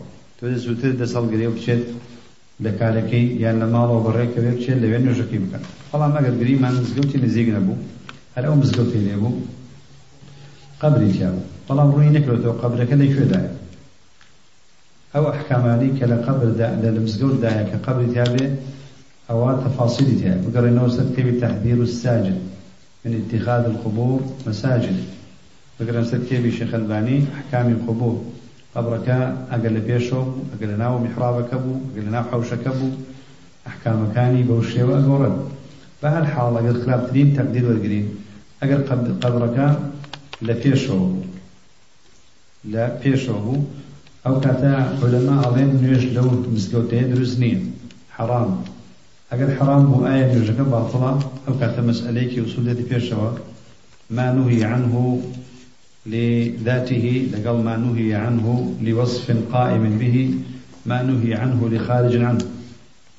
تۆ 0.40 0.46
زووتر 0.64 0.92
دەسەڵگرێ 1.00 1.48
بچێت 1.54 1.82
لە 2.64 2.70
کارەکەی 2.80 3.26
یان 3.42 3.56
لە 3.62 3.66
ماڵەوە 3.74 4.00
بەڕێکەوێ 4.06 4.52
بچێت 4.56 4.78
لەوێ 4.82 4.98
نوێژەکەی 5.04 5.40
بکەن 5.44 5.62
بەڵام 5.90 6.12
ئەگەر 6.16 6.34
گریمان 6.40 6.74
مزگەوتی 6.80 7.18
نزیک 7.24 7.48
نەبوو 7.56 7.76
هەر 8.34 8.44
ئەو 8.48 8.54
مزگەوتی 8.62 9.00
لێبوو 9.06 9.30
قبری 10.82 11.10
تیا 11.16 11.30
بوو 11.34 11.48
بەڵام 11.68 11.88
ڕووی 11.94 12.14
نەکرێتەوە 12.16 12.54
قبرەکە 12.62 12.96
لەکوێدایە 13.02 13.52
ئەو 15.14 15.24
ئەحکامانی 15.32 15.90
کە 15.98 16.04
لە 16.12 16.16
قبردا 16.26 16.68
لە 16.82 17.00
مزگەوتدایە 17.04 17.64
کە 17.70 17.76
قبری 17.86 18.08
تیابێ 18.14 18.46
ئەوە 19.28 19.50
تفاصيلي 19.64 20.16
تیا 20.20 20.34
بگەڕێنەوە 20.44 20.90
سەر 20.96 21.06
کتێبی 21.10 21.34
تحذير 21.42 21.78
الساجد 21.88 22.38
من 23.02 23.12
اتخاذ 23.20 23.64
القبور 23.72 24.20
مساجد. 24.46 24.98
سەر 26.10 26.20
کتێبی 26.24 26.52
شێخ 26.58 26.72
البانی 26.80 27.18
أحكام 27.36 27.66
القبور 27.76 28.16
قبرەکە 28.74 29.18
ئەگەر 29.50 29.72
لە 29.76 29.82
پێشەوە 29.88 30.22
بوو 30.28 30.46
ئەگەر 30.52 30.68
لە 30.72 30.76
ناو 30.82 30.94
میحرابەکە 31.04 31.56
بوو 31.62 31.82
ئەگەر 31.86 32.04
لە 32.08 32.12
ناو 32.16 32.24
حەوشەکە 32.30 32.72
بوو 32.78 32.98
ئەحکامەکانی 33.66 34.46
بەو 34.48 34.60
شێوە 34.72 34.94
ئەگۆڕن 34.98 35.36
بە 36.00 36.08
هەر 36.14 36.24
حاڵ 36.32 36.52
ئەگەر 36.58 36.76
خراپترین 36.82 37.28
تەقدیر 37.36 37.64
وەرگرین 37.66 38.06
ئەگەر 38.60 38.80
قبرەکە 39.22 39.68
لە 40.46 40.54
پێشەوە 40.62 41.06
بوو 41.10 41.24
لە 42.72 42.84
پێشەوە 43.02 43.40
بوو 43.44 43.66
ئەو 44.24 44.34
کاتە 44.44 44.72
عولەما 45.00 45.36
ئەڵێن 45.44 45.70
نوێژ 45.82 46.02
لەو 46.16 46.28
مزگەوتەیە 46.54 47.04
دروست 47.12 47.36
نییە. 47.42 47.60
حرام. 48.16 48.50
ئەگەر 49.30 49.50
حرام 49.58 49.82
بوو 49.88 50.04
ئایا 50.06 50.26
نوێژەکە 50.32 50.64
باڵتڵە 50.72 51.12
ئەو 51.44 51.54
کاتە 51.60 51.80
مەسئلەیەکی 51.88 52.42
وسولەتی 52.44 52.88
پێشەوە. 52.90 53.30
ما 54.16 54.26
نهي 54.36 54.60
عنه 54.72 54.94
لذاته 56.10 57.30
لقل 57.32 57.58
ما 57.64 57.76
نهي 57.76 58.14
عنه 58.14 58.74
لوصف 58.82 59.26
قائم 59.52 59.98
به 59.98 60.34
ما 60.86 61.02
نهي 61.02 61.34
عنه 61.34 61.68
لخارج 61.72 62.16
عنه. 62.16 62.44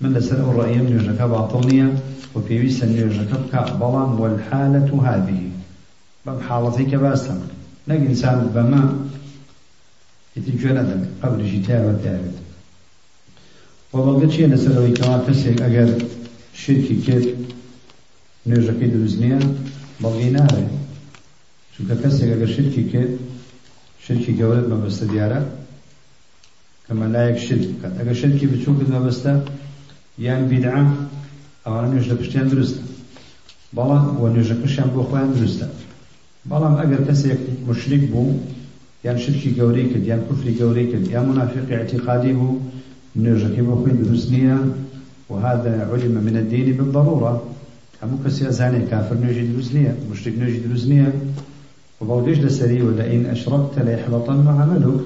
من 0.02 0.14
لسر 0.14 0.52
الرأي 0.52 0.78
من 0.78 1.00
يجرك 1.00 1.22
باطلنيا 1.22 1.88
وفي 2.36 2.60
ويسا 2.60 2.86
يجرك 2.86 3.54
بلام 3.80 4.20
والحالة 4.20 4.90
هذه. 5.08 5.42
بم 6.26 6.40
حالتك 6.40 6.96
باسم 6.96 7.40
نقل 7.88 8.06
إنسان 8.06 8.52
بما 8.56 8.84
يتجونا 10.38 11.08
قبل 11.24 11.40
جتاب 11.52 11.84
الدابت 11.90 12.42
وبەڵگە 13.94 14.28
چیە 14.34 14.48
لەسەرەوەی 14.54 14.98
کەوا 15.00 15.18
کەسێک 15.26 15.58
ئەگەر 15.66 15.90
شرکی 16.62 16.98
کرد 17.06 17.28
نوێژەکەی 18.48 18.92
دروست 18.94 19.18
نییە 19.24 19.40
بەڵگی 20.02 20.32
ناوێ 20.36 20.66
چونکە 21.74 21.96
کەسێک 22.04 22.30
ئەگەر 22.34 22.50
شرکی 22.56 22.84
کرد 22.92 23.14
شرکی 24.06 24.34
گەورت 24.40 24.66
مەبەستە 24.72 25.06
دیارە؟ 25.12 25.42
کە 26.86 26.94
مەلایەک 27.02 27.38
شرک 27.46 27.64
بکات. 27.72 27.94
ئەگەر 28.00 28.16
شرکی 28.22 28.46
بچووکت 28.54 28.90
مەبەستە 28.96 29.34
یان 30.26 30.42
بیدعا 30.50 30.82
ئەوانە 31.66 31.88
نوێژ 31.92 32.06
لە 32.12 32.16
پشتیان 32.20 32.48
دروستە 32.52 32.84
بەڵام 33.78 34.06
وە 34.22 34.28
نوێژەکەشیان 34.36 34.90
بۆ 34.94 35.02
خۆیان 35.10 35.32
دروستە. 35.38 35.68
بەڵام 36.50 36.76
ئەگەر 36.82 37.02
کەسێک 37.08 37.42
مشرک 37.68 38.04
بوو 38.12 38.40
یان 39.06 39.18
شرکی 39.24 39.50
گەورەی 39.58 39.88
کرد 39.92 40.06
یان 40.12 40.22
کوفری 40.28 40.54
گەورەی 40.60 40.88
کرد 40.92 41.06
یان 41.16 41.26
منافقی 41.30 41.74
اعتقادی 41.80 42.34
بوو 42.40 42.62
نوێژەکەی 43.24 43.64
بۆ 43.68 43.76
خۆی 43.82 43.94
دروست 44.02 44.28
نییە. 44.34 44.58
وهذا 45.32 45.72
علم 45.92 46.16
من 46.28 46.36
الدين 46.42 46.68
بالضرورة. 46.78 47.34
کافر 48.92 49.16
نوێژی 49.24 49.46
دروست 49.52 49.72
نییە 49.76 49.94
مشرک 50.10 50.36
نوێژی 50.42 50.60
دروست 50.66 50.88
نییە. 50.92 51.10
و 52.02 52.05
بەڵگەش 52.05 52.38
لەسەری 52.46 52.82
ولئن 52.82 53.26
أشركت 53.26 53.80
ليحبطن 53.80 54.48
عملك. 54.48 55.02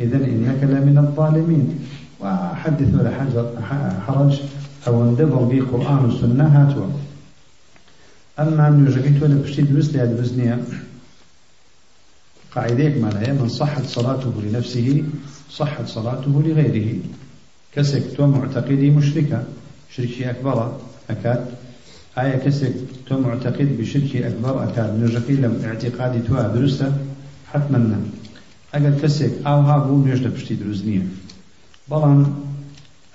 إذن 0.00 0.22
إنك 0.24 0.60
لمن 0.62 0.98
الظالمين. 0.98 1.78
وحدث 2.20 2.94
ولا 2.94 3.10
حرج. 4.06 4.40
أو 4.86 5.02
اندبر 5.02 5.42
بي 5.44 5.60
قرآن 5.60 6.04
والسنة 6.04 6.44
هاتوا. 6.44 6.86
ئەمە 8.38 8.68
تۆ 9.20 9.24
لە 9.28 9.46
پشتی 9.46 9.62
دروست 9.62 9.92
لیا 9.92 10.06
دروست 10.06 10.34
نییە 10.38 10.56
قاعدەیەک 12.54 12.96
معناها 13.02 13.32
من 13.32 13.48
صحت 13.48 13.86
صلاته 13.86 14.32
لنفسه 14.42 15.04
صحت 15.50 15.86
صلاته 15.86 16.30
لغيره. 16.30 16.98
تۆ 18.16 18.20
معتەقیدی 18.20 18.90
مشرکە 18.98 19.40
شرکی 19.90 20.24
ئەکبەڕە 20.24 20.66
ئەکات 21.08 21.42
ئایا 22.18 22.36
کەسێک 22.44 22.74
تۆ 23.06 23.14
معتەقید 23.24 23.70
بە 23.78 23.93
شرکی 23.93 24.24
ئەکبەر 24.26 24.54
ئەکات 24.62 24.90
نوێژەکەی 24.98 25.40
لەم 25.42 25.54
اعتقادی 25.66 26.22
تۆ 26.26 26.34
دروستە؟ 26.54 26.88
حتمما 27.52 27.80
نە. 27.90 27.98
ئەگەر 28.72 28.94
کەسێک 29.02 29.32
ئاوها 29.46 29.76
بوو 29.84 30.02
نوێژ 30.04 30.20
لە 30.26 30.30
پشتی 30.34 30.54
دروست 30.62 30.84
نییە. 30.88 31.04
بەڵام 31.90 32.20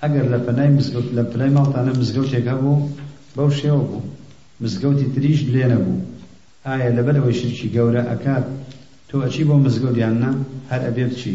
ئەگەر 0.02 0.26
لە 0.32 0.38
پەنای 0.46 0.70
مزگەوت 0.78 1.08
لە 1.16 1.22
پلای 1.30 1.54
ماڵتانە 1.56 1.92
مزگەوتێک 2.00 2.46
هەبوو 2.52 2.76
بەو 3.36 3.50
شێوە 3.60 3.82
بوو. 3.90 4.02
مزگەوتی 4.62 5.06
تریش 5.14 5.40
لێ 5.54 5.64
نەبوو 5.72 6.04
ئایا 6.66 6.90
لەبەر 6.96 7.16
ئەوەی 7.18 7.36
شرکی 7.40 7.72
گەورە 7.76 8.02
ئەکات 8.10 8.44
تۆ 9.08 9.16
ئەچی 9.24 9.44
بۆ 9.48 9.54
مزگەوتیاننا 9.64 10.30
هەر 10.70 10.80
ئەبێ 10.86 11.04
بچی 11.10 11.34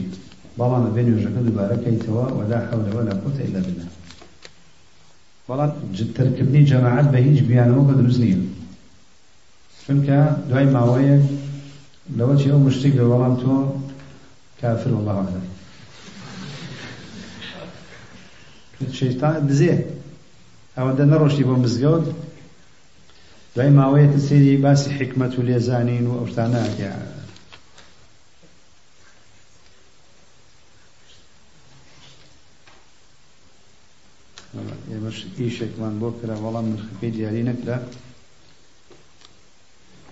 بەڵام 0.57 0.83
ئەبێ 0.87 1.01
نوێژەکە 1.07 1.41
دووبارەکەیتەوە 1.45 2.25
ولا 2.37 2.59
حول 2.67 2.85
ولا 2.97 3.13
قوة 3.21 3.37
إلا 3.47 3.59
بالله. 3.65 3.98
بەڵام 5.49 5.71
تەرکردنی 6.17 6.67
جەماعەت 6.71 7.07
بە 7.13 7.19
هیچ 7.27 7.39
بیانەوە 7.49 7.83
بە 7.87 7.93
دروست 7.99 8.19
نییە 8.23 8.39
چونکە 9.83 10.17
دوای 10.49 10.67
ماوەیەک 10.75 11.23
لەوە 12.17 12.33
چی 12.39 12.47
ئەو 12.51 12.59
مشتێک 12.65 12.93
لە 12.99 13.03
وەڵام 13.09 13.35
تۆ 13.41 13.53
کافر 14.61 14.91
أعلم 15.13 15.45
شەیتان 18.97 19.35
دزێ 19.49 19.73
ئەوەندە 20.77 21.05
نەڕۆشتی 21.11 21.47
بۆ 21.47 21.55
مزگەوت 21.63 22.05
دوای 23.55 23.71
ماوەیەکە 23.77 24.19
سێری 24.27 24.61
باسی 24.63 24.89
حکمت 24.97 25.33
و 25.35 25.45
لێزانین 25.47 26.05
و 26.07 26.17
ئەوشتانە 26.19 26.59
ئیشێکمان 35.39 35.93
بۆ 36.01 36.09
کرا 36.19 36.35
وەڵام 36.43 36.65
نرخەکەی 36.71 37.11
دیاری 37.15 37.43
نەکرا. 37.49 37.77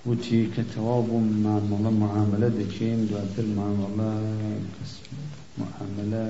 وتی 0.07 0.39
کە 0.53 0.63
تەواو 0.73 1.01
بووم 1.07 1.27
مامەڵە 1.45 1.91
معاملە 2.03 2.49
دەکەین 2.59 2.99
دواتر 3.09 3.45
مامەڵە 3.57 4.11
معاملە 5.59 6.25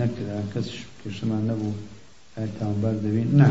نەکرا 0.00 0.38
کەس 0.52 0.68
پێشمان 0.98 1.42
نەبوو. 1.50 1.74
تاوانبار 2.58 2.94
دەبین. 3.04 3.28
نا. 3.40 3.48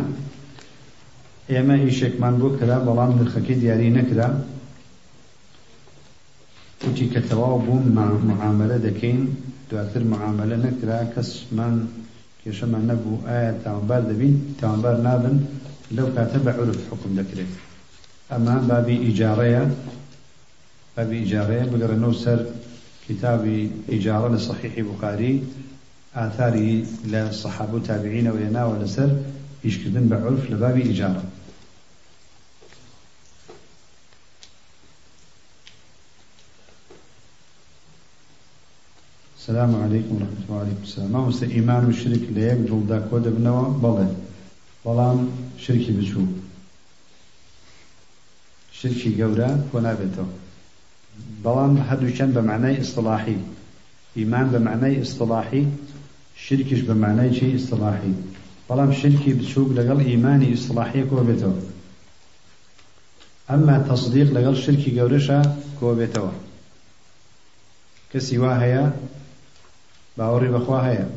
ئێمە 1.51 1.75
ئیشێکمان 1.85 2.35
بۆ 2.41 2.47
کرا 2.59 2.77
بەڵام 2.87 3.11
نرخەکەی 3.19 3.57
دیاری 3.61 3.95
نەکرا. 3.99 4.27
وتي 6.87 7.05
كتواب 7.13 7.67
مع 7.97 8.09
معاملة 8.29 8.77
دكين 8.77 9.35
دواتر 9.71 10.03
معاملة 10.03 10.55
نكرا 10.55 11.03
كسمان 11.15 12.00
كيشما 12.43 12.77
نبو 12.77 13.17
آية 13.27 13.57
تعبار 13.65 14.01
دبين 14.01 14.55
تعبار 14.61 14.97
نابن 15.01 15.45
لو 15.91 16.13
كاتب 16.15 16.49
عرف 16.49 16.79
حكم 16.91 17.09
ذكره 17.19 17.45
أما 18.31 18.57
بابي 18.69 19.09
إجارية 19.13 19.71
بابي 20.97 21.23
إجارية 21.23 21.63
بقرأ 21.63 21.95
نوسر 21.95 22.45
كتاب 23.09 23.69
إجارة 23.89 24.35
لصحيح 24.35 24.79
بخاري 24.79 25.43
آثاري 26.15 26.85
للصحابة 27.05 27.79
تابعين 27.79 28.27
وينا 28.27 28.65
ولسر 28.65 29.17
يشكدن 29.63 30.07
بعرف 30.07 30.51
لباب 30.51 30.77
إجارة. 30.77 31.23
السلام 39.51 39.83
عليكم 39.83 40.15
ورحمة 40.15 40.39
الله 40.47 40.55
وعليكم 40.55 40.83
السلام. 40.83 41.11
ما 41.11 41.19
هو 41.19 41.31
إيمان 41.43 41.85
والشرك 41.85 42.23
ليك 42.31 42.57
جلدا 42.71 43.07
كود 43.11 43.27
ابنوا 43.27 43.69
بلد 43.83 44.15
بلام 44.85 45.29
شركي 45.59 45.91
بشو 45.91 46.23
شركي 48.71 49.23
قورا 49.23 49.49
ونابته 49.73 50.25
بلام 51.43 51.77
هدوشان 51.77 52.31
بمعنى 52.31 52.81
اصطلاحي 52.81 53.35
إيمان 54.17 54.47
بمعنى 54.47 55.01
اصطلاحي 55.01 55.65
شركش 56.45 56.79
بمعنى 56.79 57.33
شيء 57.39 57.55
اصطلاحي 57.55 58.13
بلام 58.69 58.91
شركي 58.93 59.33
بتشوق 59.33 59.69
لقل 59.75 59.99
إيماني 59.99 60.53
اصطلاحي 60.53 61.03
كوبيتو 61.03 61.51
أما 63.49 63.85
تصديق 63.89 64.27
لقل 64.33 64.55
شركي 64.55 64.99
قورشا 64.99 65.39
كوبيتو 65.79 66.27
كسي 68.13 68.37
واهيا 68.37 68.93
باوري 70.17 70.47
بخواهيا 70.47 71.09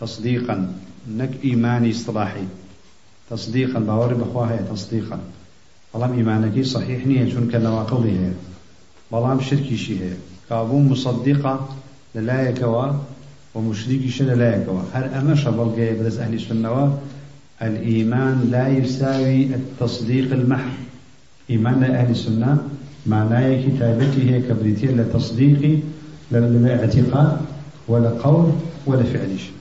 تصديقا 0.00 0.74
نك 1.10 1.30
إيماني 1.44 1.90
اصطلاحي 1.90 2.44
تصديقا 3.30 3.78
باوري 3.78 4.14
بخواهيا 4.14 4.66
تصديقا 4.72 5.20
بلام 5.94 6.12
إيمانك 6.12 6.64
صحيح 6.64 7.06
نية 7.06 7.32
شون 7.32 7.50
كنواقضي 7.50 8.10
هي 8.10 8.32
بلام 9.12 9.40
شركي 9.40 9.76
شي 9.76 10.00
هي 10.04 10.12
كابون 10.48 10.88
يكوا 12.48 12.92
ومشركي 13.54 14.08
شل 14.08 14.38
لا 14.38 14.56
يكوا 14.56 14.80
هل 14.92 15.04
أمش 15.04 15.44
بلقي 15.44 15.92
بدس 15.92 16.18
أهل 16.18 16.34
السنة 16.34 16.98
الإيمان 17.62 18.48
لا 18.50 18.68
يساوي 18.68 19.44
التصديق 19.44 20.32
المحض 20.32 20.70
إيمان 21.50 21.82
أهل 21.84 22.10
السنة 22.10 22.68
معناه 23.06 23.62
كتابته 23.66 24.22
هي 24.22 24.40
كبريتية 24.40 24.90
لتصديقي 24.90 25.78
لا 26.30 26.80
اعتقاد. 26.80 27.38
ولا 27.88 28.10
قول 28.10 28.52
ولا 28.86 29.02
فعل 29.02 29.40
شيء. 29.40 29.52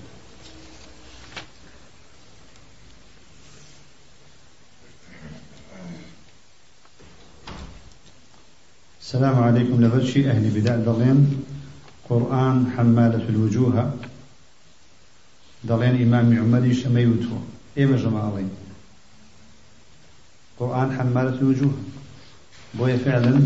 السلام 9.01 9.43
عليكم. 9.43 9.83
لبرشي 9.83 10.31
أهل 10.31 10.49
بدع 10.49 10.75
دلين 10.75 11.43
قرآن 12.09 12.71
حمالة 12.77 13.29
الوجوه. 13.29 13.95
دلين 15.63 16.13
إمام 16.13 16.39
عمر 16.39 16.73
شميوتو 16.73 17.37
إيما 17.77 17.97
جماعين 17.97 18.49
قرآن 20.59 20.97
حمالة 20.99 21.39
الوجوه. 21.39 21.73
بوي 22.73 22.97
فعلا 22.97 23.41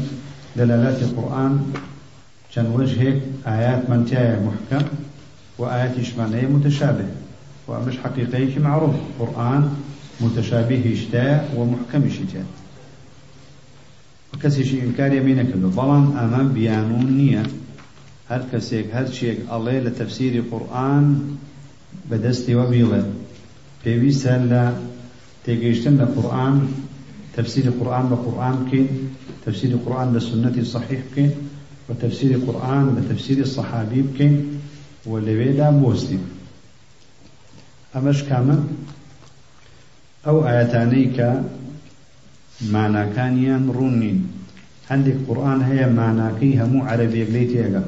دلالات 0.56 1.02
القرآن. 1.02 1.74
كان 2.56 2.66
وجهك 2.66 3.22
آيات 3.48 3.90
من 3.90 4.06
تايا 4.06 4.40
محكم 4.40 4.88
وآيات 5.58 5.98
إشمانية 6.00 6.48
متشابه 6.48 7.06
ومش 7.68 7.98
حقيقي 7.98 8.60
معروف. 8.60 8.96
قرآن 9.20 9.70
متشابه 10.22 10.94
اشتاء 10.94 11.54
ومحكم 11.58 12.08
اشتاء 12.08 12.46
وكسي 14.34 14.66
شيء 14.66 14.84
إنكار 14.84 15.14
يمينك 15.14 15.46
بلان 15.56 16.18
أمام 16.18 16.54
بيانون 16.54 17.18
نية 17.18 17.44
هر 18.30 18.44
كسيك 18.54 18.86
هر 18.94 19.12
شيء 19.12 19.40
الله 19.52 19.80
لتفسير 19.80 20.36
القرآن 20.36 21.38
بدستي 22.12 22.56
وبيضة 22.56 23.04
پێویستە 23.84 24.36
لە 24.52 24.64
تێگەیشتن 25.46 25.96
لە 26.02 26.08
قورآن 26.16 26.58
تفسير 31.90 32.36
القرآن 32.36 32.86
بقرآن 32.86 32.96
بكين 32.96 33.18
تفسير 33.18 33.38
القرآن 33.38 33.46
بسنة 33.46 33.46
صحيح 33.46 33.84
بكين 33.84 33.92
وتفسير 33.96 33.96
القرآن 33.96 33.96
بتفسير 33.96 33.98
الصحابي 33.98 34.02
بكين 34.02 34.60
ولويدا 35.06 35.70
بوستي 35.70 36.18
أمش 37.96 38.24
كاما 38.24 38.68
أو 40.28 40.48
آياتانيك 40.48 41.34
معنى 42.72 43.14
كانيان 43.16 43.70
رونين. 43.70 44.28
عندك 44.92 45.16
قرآن 45.28 45.62
هي 45.62 45.90
معناكي 45.90 46.62
همو 46.62 46.84
عربي 46.84 47.26
قليتيها 47.26 47.84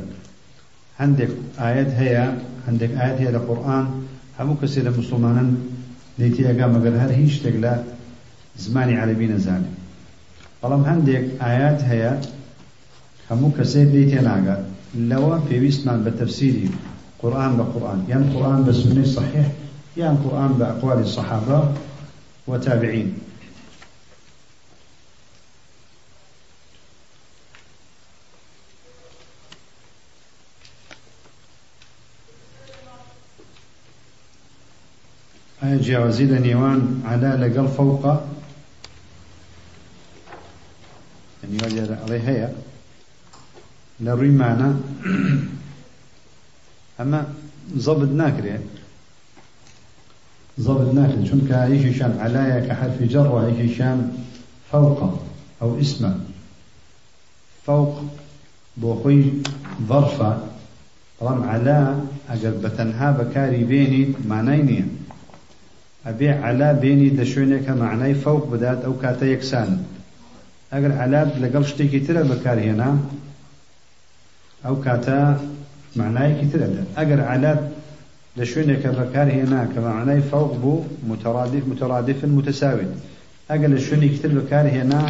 عندك 0.99 1.29
آيات 1.59 1.87
هي 1.87 2.33
عندك 2.67 2.89
آيات 2.89 3.21
هي 3.21 3.29
القرآن 3.29 4.03
همو 4.39 4.55
كسير 4.55 4.97
مسلمانا 4.97 5.53
ليتيها 6.19 6.67
مگر 6.67 6.97
هر 6.97 7.11
هيش 7.11 7.39
تقلا 7.39 7.83
زماني 8.57 8.97
عربي 8.97 9.27
نزاني 9.27 9.83
بەڵام 10.63 10.83
هەندێک 10.89 11.25
ئايات 11.41 11.79
هەیە 11.89 12.11
تێناگات. 14.11 14.63
لەوە 15.09 15.35
پێویستمان 15.47 15.99
بە 16.05 16.11
تەفسیری 16.19 16.67
قورآن 17.21 17.51
بە 17.57 17.63
قورآن. 17.73 17.99
یان 18.11 18.23
قورآن 18.33 18.61
بە 18.65 18.73
سنەی 18.81 19.05
صحیح 19.15 19.47
یان 20.01 20.15
قورآن 20.23 20.51
بە 20.59 20.65
ئەقوالی 20.69 21.05
الصحابة 21.07 21.59
وتابعين 22.47 23.09
جیاوازی 35.83 36.27
لە 36.27 36.39
نێوان 36.45 36.79
علا 37.05 37.31
لەگەڵ 37.43 37.67
فەوقە؟ 37.77 38.15
يعني 41.43 41.57
عليه 42.05 42.29
هي 42.29 42.49
لروي 43.99 44.29
معنا. 44.29 44.79
أما 46.99 47.33
ضبط 47.77 48.09
ناكري. 48.09 48.59
ضبط 50.59 50.93
ناكري. 50.93 51.25
شون 51.25 51.47
كايش 51.49 51.97
شان 51.97 52.17
علايا 52.19 52.67
كحرف 52.67 53.03
جر 53.03 53.27
وإيش 53.27 53.77
شان 53.77 54.17
فوق 54.71 55.19
أو 55.61 55.79
اسم 55.79 56.19
فوق 57.65 58.01
بوخي 58.77 59.31
ظرفة. 59.87 60.37
طالما 61.19 61.47
على 61.47 61.99
أجر 62.29 62.51
بتنها 62.51 63.11
بكاري 63.11 63.63
بيني 63.63 64.13
معنيني 64.27 64.85
أبي 66.05 66.29
على 66.29 66.73
بيني 66.81 67.09
دشونك 67.09 67.69
معناي 67.69 68.13
فوق 68.13 68.47
بدات 68.47 68.85
أو 68.85 68.93
كاتا 68.99 69.25
يكسان 69.25 69.85
ئەگەر 70.73 70.91
علاب 71.01 71.29
لەگەڵ 71.43 71.63
شتێکی 71.71 71.99
ترە 72.05 72.21
بەکارهێنا 72.31 72.89
ئەو 74.65 74.75
کاتە 74.85 75.19
معنایەکی 75.99 76.47
ترەدا 76.51 76.83
ئەگەر 76.97 77.19
علاب 77.31 77.59
لە 78.37 78.45
شوێنێکە 78.51 78.89
بەکارهێنا 78.99 79.61
کە 79.73 79.79
معنای 79.89 80.21
فەوق 80.29 80.53
بوو 80.61 80.85
مترادف 81.09 81.63
مترادف 81.71 82.19
متساوي 82.37 82.87
ئەگەر 83.49 83.69
لە 83.75 83.79
شوێنێکی 83.85 84.19
تر 84.23 84.31
بەکارهێنا 84.37 85.03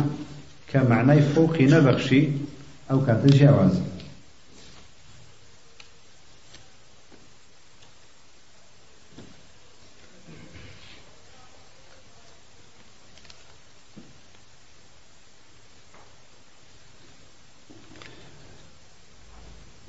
کە 0.70 0.80
معنای 0.91 1.22
فوقی 1.32 1.68
نەبەخشی 1.74 2.24
ئەو 2.89 2.99
کاتە 3.08 3.30
جیاوازە. 3.38 3.82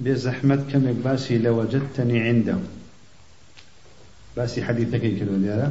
بێزەحمەت 0.04 0.62
کەمێک 0.70 0.98
باسی 1.06 1.36
لە 1.44 1.50
وەجدتەنی 1.58 2.20
عندە. 2.28 2.56
باسی 4.36 4.60
حەدیثەکەی 4.66 5.12
کردو 5.18 5.36
دیارە. 5.44 5.68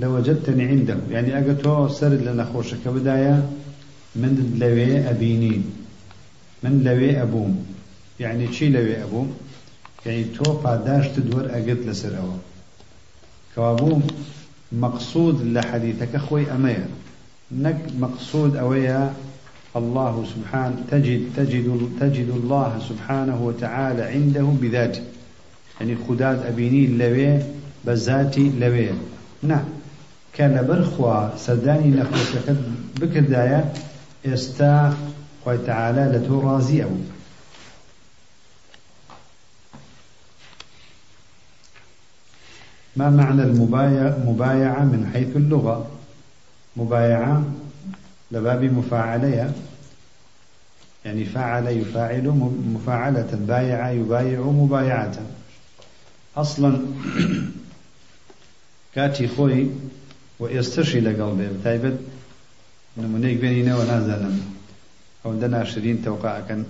لە 0.00 0.06
وەجدتەنی 0.14 0.66
عندە. 0.72 0.96
یعنی 1.14 1.30
ئەگە 1.36 1.54
تۆ 1.62 1.74
سەر 1.98 2.12
لە 2.26 2.32
نەخۆشەکە 2.40 2.90
بدایە 2.96 3.36
من 4.20 4.34
لەوێ 4.60 4.92
ئەبینی 5.06 5.58
من 6.62 6.74
لەوێ 6.86 7.10
ئەبووم. 7.20 7.54
یعنی 8.24 8.46
چی 8.54 8.66
لەوێ 8.76 8.96
ئەبووم؟ 9.02 9.28
یعنی 10.06 10.24
تۆ 10.36 10.46
پاداشت 10.62 11.14
دووەر 11.26 11.46
ئەگەت 11.54 11.80
لەسەرەوە. 11.88 12.36
کەوابوو 13.52 14.02
مەقصود 14.82 15.36
لە 15.54 15.62
حەدیثەکە 15.70 16.20
خۆی 16.26 16.50
ئەمەیە. 16.52 16.86
نەک 17.64 17.78
مەقصود 18.02 18.52
ئەوەیە 18.60 19.00
الله 19.76 20.24
سبحانه 20.34 20.76
تجد 20.90 21.22
تجد 21.36 21.90
تجد 22.00 22.28
الله 22.28 22.80
سبحانه 22.88 23.42
وتعالى 23.42 24.02
عنده 24.02 24.42
بذاته. 24.42 25.02
يعني 25.80 25.96
خداد 26.08 26.46
أبيني 26.46 26.86
لوي 26.86 27.42
بذاتي 27.84 28.52
لوي. 28.60 28.88
نعم 29.42 29.64
كان 30.34 30.66
برخوا 30.66 31.36
سداني 31.36 31.90
نفسك 31.90 32.56
بكردايا 33.00 33.72
استا 34.26 34.96
خوي 35.44 35.58
تعالى 35.58 36.18
لتو 36.18 36.40
راضي 36.40 36.84
أو 36.84 36.90
ما 42.96 43.10
معنى 43.10 43.42
المبايعة 43.42 44.84
من 44.84 45.10
حيث 45.12 45.36
اللغة؟ 45.36 45.90
مبايعة 46.76 47.44
لباب 48.32 48.64
مفاعلية. 48.64 49.52
يعني 51.04 51.24
فعل 51.24 51.66
يفاعل 51.66 52.28
مفاعلة 52.74 53.28
بايع 53.48 53.90
يبايع 53.90 54.40
مبايعة. 54.40 55.14
أصلا 56.36 56.80
كاتي 58.94 59.28
خوي 59.28 59.66
ويستشي 60.40 61.00
لقلبي 61.00 61.48
تايبت 61.64 61.98
نمونيك 62.96 63.38
بينينا 63.38 63.76
ونازلنا 63.76 64.32
أو 65.26 65.32
دنا 65.32 65.64
شرين 65.64 66.04
توقع 66.04 66.40
كان 66.40 66.64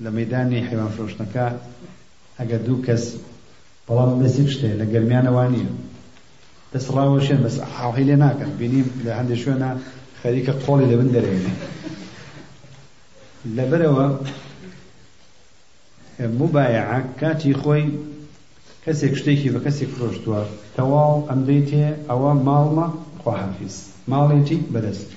لميداني 0.00 0.68
حيوان 0.68 0.88
فروشنكا. 0.88 1.60
ئەگەر 2.38 2.60
دوو 2.66 2.82
کەس 2.86 3.04
بەڵام 3.86 4.10
شتێ 4.54 4.70
لە 4.80 4.86
گەرمیانەوە 4.92 5.44
نیە 5.54 5.70
دەسڕاوەشێن 6.72 7.40
بەس 7.44 7.56
ئاوهی 7.66 8.04
لێ 8.08 8.16
ناکەن 8.24 8.50
خەریکە 10.20 10.52
قۆڵی 10.62 10.86
لە 10.90 10.96
بن 11.00 11.08
دەرێنێ. 11.14 11.52
لەبەرەوە 13.56 14.06
مبایعە 16.40 16.98
کاتی 17.20 17.54
خۆی 17.60 17.84
کەسێک 18.84 19.14
شتێکی 19.20 19.52
بە 19.54 19.60
کەسێک 19.66 19.90
فرۆشتووە. 19.94 20.40
تەواو 20.76 21.14
ئەم 21.28 21.40
دەیتێ 21.48 21.86
ئەوە 22.08 22.32
ماڵمە 22.46 22.86
خواحافیز. 23.20 23.76
ماڵێتی 24.10 24.58
بەدەست. 24.72 25.08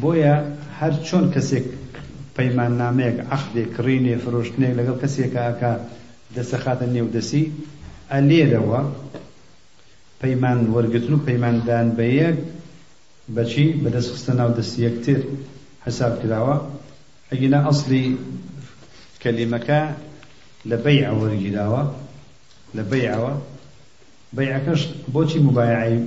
بۆیە 0.00 0.34
هەر 0.78 0.94
چۆن 1.06 1.24
کەسێک 1.34 1.66
پەیمان 2.36 2.72
نامەیەک 2.82 3.16
عقدێک 3.36 3.68
کڕینێ 3.76 4.14
فرۆشتنێک 4.24 4.72
لەگەڵ 4.78 4.96
کەسێکە 5.02 5.40
ئەکا 5.48 5.72
دەسە 6.36 6.56
خاتە 6.64 6.86
نێودەسی 6.94 7.44
ئەلێرەوە 8.12 8.80
پەیمان 10.20 10.58
وەرگتن 10.74 11.12
و 11.14 11.24
پەیماندان 11.26 11.86
بە 11.96 12.06
یەک 12.20 12.38
بەچی 13.28 13.66
بەدەست 13.82 14.10
خستە 14.14 14.32
ناو 14.40 14.50
دەستی 14.58 14.80
یەکتر 14.86 15.20
حساب 15.86 16.12
کراوە؟ 16.22 16.56
ئەگینا 17.30 17.60
ئەسلی 17.66 18.06
کەلیمەکە 19.22 19.80
لە 20.70 20.76
بەیع 20.84 21.10
وەرگیراوە 21.20 21.82
لە 22.76 22.82
بەیعەوە 22.90 23.32
بەیعەکەش 24.36 24.80
بۆچی 25.14 25.38
مبایعی 25.46 25.98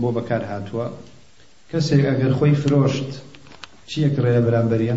بۆ 0.00 0.08
بەکار 0.16 0.42
هاتووە؟ 0.50 0.86
کەسێک 1.70 2.02
ئەگەر 2.10 2.32
خۆی 2.38 2.54
فرۆشت 2.62 3.10
چیەک 3.88 4.14
ڕێە 4.24 4.40
بەرامبەریە؟ 4.46 4.96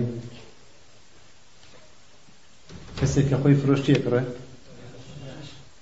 کەسێک 2.99 3.25
کە 3.29 3.37
خۆی 3.41 3.59
فرۆشت 3.61 3.83
چیەک 3.87 4.05
ڕێ؟ 4.13 4.23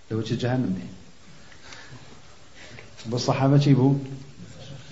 لەوە 0.08 0.24
چ 0.28 0.30
جەهەنم 0.42 0.72
دێ. 0.78 0.88
بۆ 3.10 3.18
سەحابە 3.26 3.58
چی 3.64 3.74
بوو؟ 3.80 4.00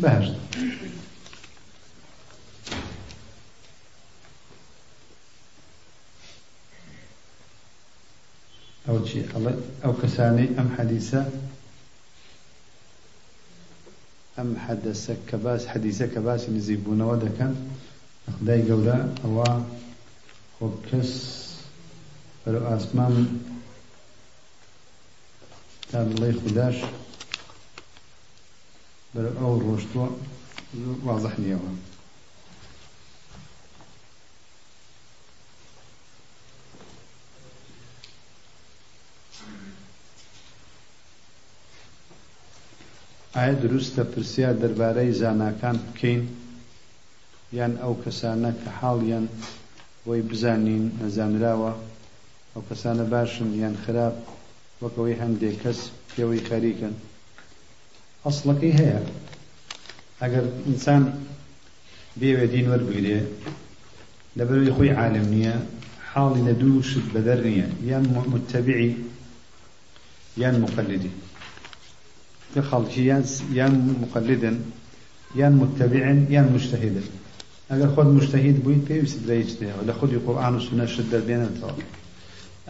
بەهشت 0.02 0.36
ئەو 8.88 8.98
چی 9.08 9.20
ئەو 9.84 9.94
کەسانەی 10.02 10.50
ئەم 10.58 10.70
حەدیسە 10.78 11.22
ئەم 14.38 14.50
حەدەسە 14.66 15.14
کە 15.28 15.38
باس 15.44 15.62
حەدیسە 15.72 16.06
کە 16.14 16.20
باسی 16.26 16.50
نزیک 16.58 16.80
بوونەوە 16.86 17.16
دەکەن 17.26 17.54
خدای 18.36 18.62
گەورە 18.70 19.00
ئەوە 19.24 19.50
خۆ 20.56 20.68
کەس 20.88 21.12
بەرە 22.42 22.60
بەرە 29.18 29.34
ئەو 29.42 29.54
ڕۆشتووە 29.66 30.08
واضح 31.08 31.34
نییەوە. 31.44 31.72
ئایا 43.36 43.54
دروستە 43.64 44.04
پرسیار 44.14 44.56
دەربارەی 44.62 45.18
زاناکان 45.22 45.78
بکەین؟ 45.86 46.22
یان 47.58 47.74
ئەو 47.82 47.94
کەسانە 48.04 48.52
کە 48.62 48.70
حاڵیان 48.80 49.26
بۆی 50.06 50.22
بزانین 50.30 50.84
نەزانراوە؟ 51.02 51.74
ئەو 52.54 52.62
کەسانە 52.70 53.06
باشن 53.14 53.50
یان 53.62 53.76
خراپ؟ 53.84 54.16
وەکەوەی 54.82 55.20
هەندێک 55.22 55.56
کەس 55.64 55.80
پێوەی 56.12 56.46
خەریکن. 56.50 56.96
ئەسڵەکەی 58.26 58.74
هەیە 58.80 59.00
ئەگەر 60.22 60.46
ئینسان 60.68 61.04
بێوێ 62.20 62.46
دین 62.54 62.66
وەربگرێ 62.72 63.20
لەبەروی 64.38 64.74
خۆی 64.76 64.96
عالم 65.00 65.26
نییە 65.34 65.56
حاڵی 66.10 66.42
لە 66.48 66.54
دوو 66.62 66.88
شت 66.90 67.08
بەدەر 67.14 67.40
نییە 67.48 67.68
یان 67.90 68.04
متتەبعی 68.34 68.92
یان 70.42 70.56
مقلدی 70.64 71.12
خەڵکی 72.70 73.02
یان 73.60 73.74
مقلدن 74.04 74.58
یان 75.36 75.54
متبعن 75.62 76.20
یان 76.36 76.48
مجتهدن 76.56 77.08
ئەگەر 77.70 77.90
خۆت 77.96 78.10
مجتهید 78.18 78.58
بوویت 78.64 78.84
پێویست 78.90 79.18
برایت 79.24 79.50
دێەوە 79.60 79.82
لە 79.90 79.94
خودی 79.98 80.18
قورآن 80.26 80.54
و 80.56 80.60
سنە 80.68 80.86
شت 80.94 81.08
دەبێنێتەوە 81.14 81.74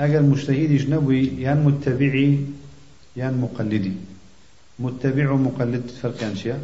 ئەگەر 0.01 0.23
مجتهیدیش 0.31 0.83
نەبووی 0.93 1.23
یان 1.45 1.59
متبعی 1.67 2.31
یان 3.21 3.33
مقلدی 3.43 3.93
متبع 4.80 5.28
مقلد 5.47 5.86
فەرقیان 6.01 6.34
چییە 6.39 6.57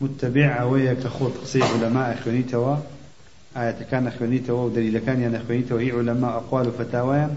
متبع 0.00 0.46
ئەوەیە 0.58 0.94
کە 1.02 1.08
خۆت 1.16 1.34
قسەی 1.42 1.64
علەما 1.72 2.02
ئەخوێنیتەوە 2.10 2.74
ئاەتەکان 3.56 4.02
نەخوێنیتەوە 4.08 4.62
و 4.64 4.72
دەلیلەکانیان 4.76 5.32
نەخوێنیتەوە 5.36 5.80
هی 5.84 5.92
علەما 5.98 6.28
ئەقوال 6.36 6.66
و 6.68 6.76
فتاوایان 6.78 7.32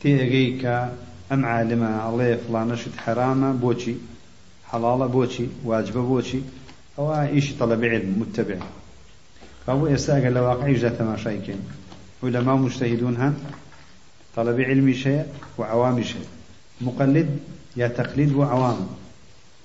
تێگەی 0.00 0.50
کە 0.62 0.76
ئەم 1.30 1.42
عالمە 1.52 1.90
ئەڵێ 2.04 2.30
فلانەشت 2.44 2.94
حرامە 3.04 3.50
بۆچی 3.62 3.96
حەڵاڵە 4.70 5.08
بۆچی 5.16 5.46
واجبە 5.68 6.02
بۆچی 6.10 6.40
ئەوە 6.96 7.16
ئیشی 7.34 7.54
طلبی 7.60 7.88
علم 7.94 8.10
متبع. 8.20 8.58
فابو 9.66 9.84
ئێستا 9.92 10.12
ئەگەر 10.16 10.32
لە 10.36 10.42
واقعیشدا 10.48 10.90
تەماشایکەین 10.98 11.62
علەما 12.24 12.54
مجتهدون 12.64 13.16
هەن 13.22 13.34
طلبي 14.36 14.64
علمي 14.70 14.94
شيء 14.94 15.22
وعوامي 15.58 16.04
شيء. 16.04 16.26
مقلد 16.80 17.28
يا 17.76 17.88
تقليد 17.88 18.32
وعوام. 18.32 18.78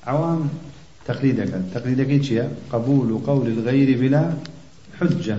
عوام 0.08 0.50
تقليدك. 1.06 1.52
تقليدك 1.74 2.22
شيء 2.22 2.50
قبول 2.72 3.22
قول 3.28 3.48
الغير 3.48 4.00
بلا 4.00 4.34
حجة. 5.00 5.38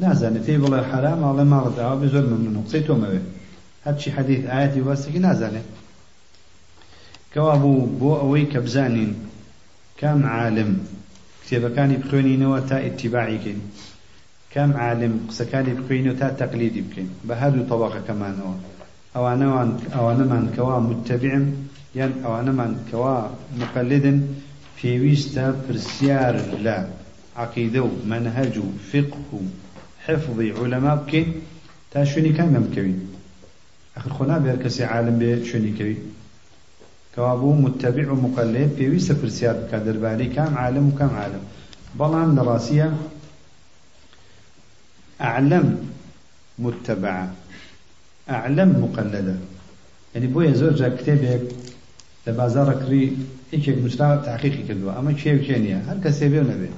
نازل 0.00 0.42
في 0.42 0.56
بلا 0.58 0.82
حرام 0.82 1.24
الله 1.24 1.44
ما 1.44 1.60
رضاه 1.60 1.94
بزول 1.94 2.26
ممنوع 2.30 2.62
قصيتو 2.62 2.94
ما 2.94 3.08
به 3.08 3.20
هادشي 3.84 4.12
حديث 4.12 4.46
آياتي 4.46 4.80
واسكي 4.80 5.18
نازل 5.18 5.60
كوابو 7.34 7.86
بو 7.86 8.16
أوي 8.16 8.44
كبزانين 8.44 9.14
كم 9.98 10.26
عالم. 10.26 10.80
كتابەکانی 11.46 11.96
بخوێنینەوە 12.02 12.58
تا 12.68 12.76
ئیتیباعی 12.84 13.38
بکەین 13.38 13.60
کەم 14.52 14.70
عالم. 14.82 15.14
قسەکانی 15.30 15.72
بخوێنەوە 15.78 16.14
تا 16.20 16.28
تەقلیدی 16.40 16.82
بکەین 16.86 17.08
بە 17.26 17.34
هەردوو 17.40 17.68
تەواقەکەمانەوە 17.70 18.54
ئەوانەوان 19.14 19.70
ئەوانەمان 19.94 20.44
کەوا 20.56 20.76
متتەبعن 20.88 21.44
یان 21.98 22.12
ئەوانەمان 22.24 22.72
کەوا 22.88 23.18
مقلدن 23.60 24.18
پێویستە 24.76 25.46
پرسیار 25.64 26.34
لە 26.64 26.76
عقیدە 27.42 27.80
و 27.86 27.90
منهج 28.10 28.54
و 28.58 28.66
فقه 28.90 29.30
و 29.36 29.40
حفظی 30.06 30.50
علەما 30.60 30.94
بکەین 31.02 31.28
تا 31.90 32.00
شوێنی 32.10 32.32
کەمە 32.38 32.60
بکەوین. 32.66 32.98
ئەخر 33.94 34.12
خۆ 34.16 34.24
نابێت 34.30 34.58
کەسی 34.64 34.84
عالم 34.92 35.16
بێ 35.20 35.30
شوێنی 35.48 35.72
کەوی. 35.78 35.98
كوابو 37.14 37.50
متبع 37.64 38.06
ومقلد 38.10 38.70
في 38.76 38.84
ويسا 38.90 39.14
فرسيار 39.20 39.54
بكادر 39.62 39.96
بالي 40.02 40.26
كام 40.36 40.52
عالم 40.62 40.84
وكام 40.88 41.12
عالم. 41.20 41.44
بلان 41.98 42.34
دراسية 42.34 42.92
أعلم 45.20 45.88
متبعة 46.58 47.34
أعلم 48.30 48.68
مقلدة 48.84 49.36
يعني 50.14 50.26
بويا 50.26 50.52
زوجة 50.52 50.88
كتابك 50.88 51.40
لە 52.26 52.32
بازارە 52.38 52.74
کری 52.82 53.04
یەکێک 53.54 53.76
نووسرا 53.82 54.08
تاقیقی 54.28 54.62
کردووە. 54.68 54.92
ئەمە 54.96 55.12
کێ 55.20 55.32
کێنیە؟ 55.46 55.78
هەر 55.88 55.98
کەسێ 56.04 56.26
بێ 56.32 56.42
نەبێ. 56.50 56.70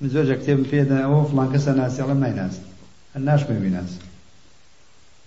من 0.00 0.08
زوجة 0.14 0.34
كتاب 0.40 0.62
فيدا 0.70 0.98
أو 1.04 1.24
فلان 1.30 1.48
كسا 1.52 1.72
ناس 1.72 1.98
يعلم 1.98 2.20
ناي 2.24 2.32
ناس 2.40 2.54
الناش 3.16 3.42
ما 3.48 3.58
بيناس 3.64 3.92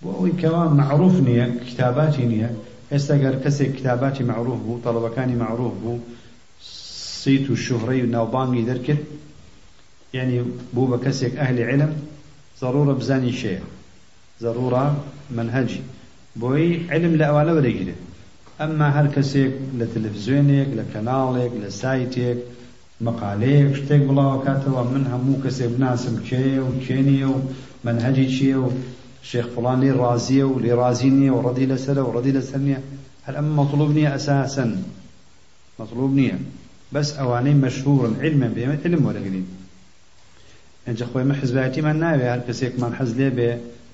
بۆ 0.02 0.10
كمان 0.42 0.70
معروف 0.80 1.14
نية 1.28 1.46
كتاباتي 1.68 2.24
نية 2.32 2.50
ئێستا 2.92 3.14
گەر 3.22 3.34
کەسێک 3.44 3.70
کتاباتی 3.78 4.22
معروف 4.30 4.58
بوو 4.66 4.82
تەڵەبەکانی 4.84 5.36
معروف 5.44 5.72
بوو 5.82 5.98
سیت 7.20 7.50
و 7.50 7.56
شوهڕەی 7.56 8.00
و 8.04 8.10
ناوبانگی 8.16 8.66
دەرکرد. 8.70 9.02
یعنی 10.12 10.40
بوو 10.74 10.90
بە 10.92 11.04
کەسێک 11.04 11.34
ئەهلی 11.40 11.62
علم 11.70 11.92
ضرورە 12.60 12.94
بزانی 13.00 13.32
شەیە 13.40 13.62
ضرورە 14.42 14.84
منهجی 15.36 15.82
بۆی 16.40 16.70
علم 16.92 17.12
لە 17.20 17.24
ئەوانە 17.28 17.52
وەرەگیرێت 17.56 18.00
ئەمما 18.60 18.88
هەر 18.96 19.06
کەسێک 19.16 19.52
لە 19.78 19.86
تەلەڤزیۆنێک 19.92 20.70
لە 20.78 20.84
کەناڵێک 20.92 21.52
لە 21.62 21.70
سایتێک 21.80 22.38
مەقالەیەک 23.06 23.70
شتێک 23.78 24.02
بڵاوکاتەوە. 24.08 24.82
من 24.92 25.04
هەموو 25.12 25.42
کەسێک 25.44 25.70
بناسم 25.76 26.16
کێە 26.28 26.60
و 26.66 26.70
کێنیە 26.84 27.28
و 27.34 27.36
منهەجی 27.84 28.28
چیە 28.34 28.58
و 28.64 28.68
شێخ 29.28 29.46
فڵانی 29.54 29.92
ڕازیە 30.00 30.46
و 30.48 30.60
لێ 30.64 30.72
ڕازی 30.80 31.10
نییە 31.18 31.32
و 31.34 31.42
ڕەدی 31.46 31.66
لەسەرە 31.72 32.02
و 32.04 32.12
ڕەدی 32.16 32.32
لەسەر 32.38 32.60
نییە. 32.66 32.80
هەر 33.26 33.34
ئەم 33.38 33.48
مەطلوب 33.58 33.90
نییە 33.96 34.10
ئەساسن 34.14 34.70
مەطلوب 35.80 36.12
نییە. 36.18 36.36
بەس 36.94 37.08
ئەوانەی 37.18 37.56
مەشهورن. 37.64 38.14
علمە 38.24 38.48
بێمە 38.56 38.76
علم 38.84 39.02
وەرەگرین 39.06 39.46
ئەجا 40.86 41.06
خۆی 41.10 41.26
مە 41.30 41.34
حزباتیمان 41.40 41.96
ناوێ. 42.04 42.26
هەر 42.32 42.42
کەسێکمان 42.48 42.92
حەز 42.98 43.10
لێ 43.18 43.28
بێ 43.36 43.50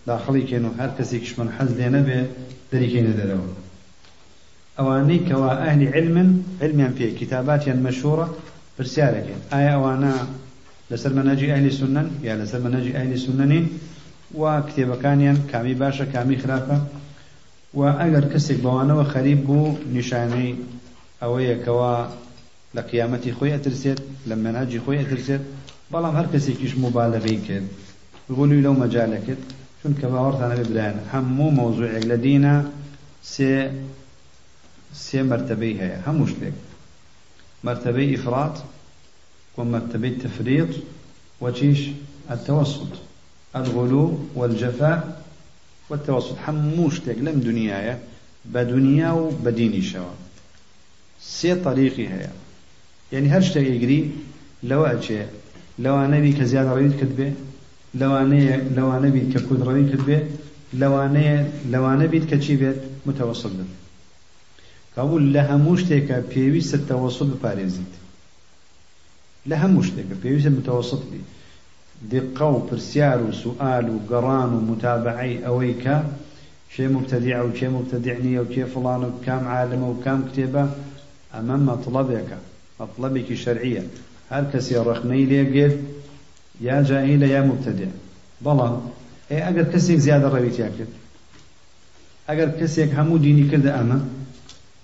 داخڵی 0.08 0.42
کێن 0.48 0.64
و 0.68 0.72
هەر 0.78 0.90
کەسێکیشمان 0.98 1.48
حەز 1.56 1.70
لێ 1.78 1.88
نەبێ 1.96 2.20
دەریکەینە 2.70 3.14
دەرەوە 3.20 3.65
أواني 4.78 5.18
كوا 5.18 5.52
أهل 5.68 5.88
علم. 5.94 6.42
علما 6.62 6.88
في 6.98 7.10
كتابات 7.10 7.68
مشهورة 7.68 8.34
برسالة. 8.78 9.26
آية 9.52 9.74
أوانا 9.74 10.12
لسر 10.90 11.12
مناجي 11.12 11.52
أهل 11.54 11.72
سنن. 11.72 12.10
يا 12.22 12.36
لسر 12.36 12.60
مناجي 12.60 12.96
أهل 12.96 13.18
سنن. 13.18 13.66
و 14.34 14.62
کتێبەکانیان 14.68 15.38
کامی 15.52 15.74
باشە 15.80 16.04
کامی 16.14 16.36
خراپە 16.42 16.76
و 17.78 17.80
ئەگەر 18.00 18.24
کەسێک 18.32 18.58
بەوانەوە 18.64 19.04
خەریب 19.12 19.40
بوو 19.48 19.76
نیشانەی 19.96 20.50
ئەوەیەکەوە 21.22 21.94
لە 22.76 22.82
قیامەتی 22.90 23.32
خۆی 23.36 23.54
ئەترسێت 23.54 24.00
لە 24.28 24.34
مەناجی 24.44 24.82
خۆی 24.84 25.00
ئەترسێت 25.02 25.42
بەڵام 25.92 26.14
هەر 26.18 26.26
کەسێکیش 26.32 26.72
مبالغی 26.84 27.38
کرد 27.46 27.66
غلوی 28.36 28.64
لەو 28.66 28.74
مەجالە 28.82 29.18
کرد 29.26 29.42
چونکە 29.80 30.06
باوەڕتانە 30.12 30.56
ببرایەن 30.60 30.98
هەموو 31.12 31.54
مەوزوعێک 31.58 32.04
لە 32.10 32.16
دینە 32.24 32.54
سێ 33.32 33.52
سێ 35.04 35.20
مرتبەی 35.32 35.78
هەیە 35.80 35.98
هەموو 36.06 36.30
شتێک 36.32 36.56
مرتبەی 37.66 38.10
ئیفرات 38.12 38.56
ومرتبەی 39.56 40.18
تفريط 40.24 40.72
وتيش 41.42 41.80
التوسط. 42.34 42.92
الغلو 43.56 44.18
والجفاء 44.34 45.22
والتوسط 45.90 46.36
حموش 46.36 47.00
لم 47.08 47.40
دنيايا 47.40 47.98
بدنيا 48.44 49.10
وبديني 49.10 49.82
شوا 49.82 50.14
سي 51.20 51.54
طريقي 51.54 52.08
هيا 52.08 52.30
يعني 53.12 53.28
هر 53.28 53.40
شتاق 53.40 53.62
يقري 53.62 54.10
لو 54.62 54.84
أجي 54.84 55.22
لو 55.78 56.04
أنا 56.04 56.20
بي 56.20 56.32
كزيادة 56.32 56.72
رويد 56.72 56.96
كتبه 57.00 57.32
لو 57.94 58.16
أنا 58.16 58.62
لو 58.76 58.92
أنا 58.96 59.08
بي 59.08 59.20
ككود 59.20 59.62
رويد 59.62 59.96
كتبه 59.96 60.22
لو 60.74 61.02
أنا 61.02 61.48
لو 61.70 61.88
أنا 61.88 62.06
بي 62.06 62.20
كشي 62.20 62.56
بيت 62.56 62.76
متوسط 63.06 63.50
قبول 64.96 65.32
لها 65.32 65.56
مشتك 65.56 66.24
بيويس 66.34 66.74
التوسط 66.74 67.22
بباريزيت 67.26 67.92
لها 69.46 69.66
مشتك 69.66 70.06
بيويس 70.22 70.46
المتوسط 70.46 71.02
بي 71.12 71.20
دقة 72.02 72.46
وبرسيار 72.46 73.22
وسؤال 73.22 73.90
وقران 73.90 74.54
ومتابعي 74.54 75.46
أويك 75.46 76.02
شيء 76.76 76.88
مبتدع 76.88 77.42
وشيء 77.42 77.70
مبتدعني 77.70 78.38
وشيء 78.38 78.64
فلان 78.64 79.04
وكام 79.04 79.48
عالم 79.48 79.82
وكام 79.82 80.28
كتابة 80.32 80.70
أمام 81.34 81.66
مطلبك 81.66 82.38
مطلبك 82.80 83.30
الشرعية 83.30 83.82
هل 84.30 84.50
كسي 84.52 84.76
رخني 84.76 85.24
ليقف 85.24 85.76
يا 86.60 86.82
جاهل 86.82 87.22
يا 87.22 87.40
مبتدع. 87.40 87.86
بلا 88.40 88.80
اي 89.30 89.48
اگر 89.48 89.62
كسيك 89.72 89.98
زيادة 89.98 90.28
رويت 90.28 90.58
ياكد 90.58 90.86
اگر 92.30 92.60
كسيك 92.60 92.94
همو 92.94 93.16
ديني 93.16 93.50
كده 93.50 93.80
اما 93.80 94.08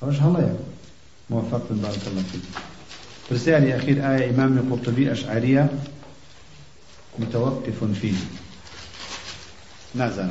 فاش 0.03 0.21
هلا 0.23 0.55
موفق 1.31 1.63
بارك 1.71 2.01
الله 2.07 2.23
فيك 2.33 2.41
رسالة 3.33 3.77
أخير 3.77 4.15
آية 4.15 4.31
إمام 4.31 4.59
القرطبي 4.59 5.13
أشعرية 5.13 5.69
متوقف 7.19 7.85
فيه 8.01 8.15
نازل 9.95 10.29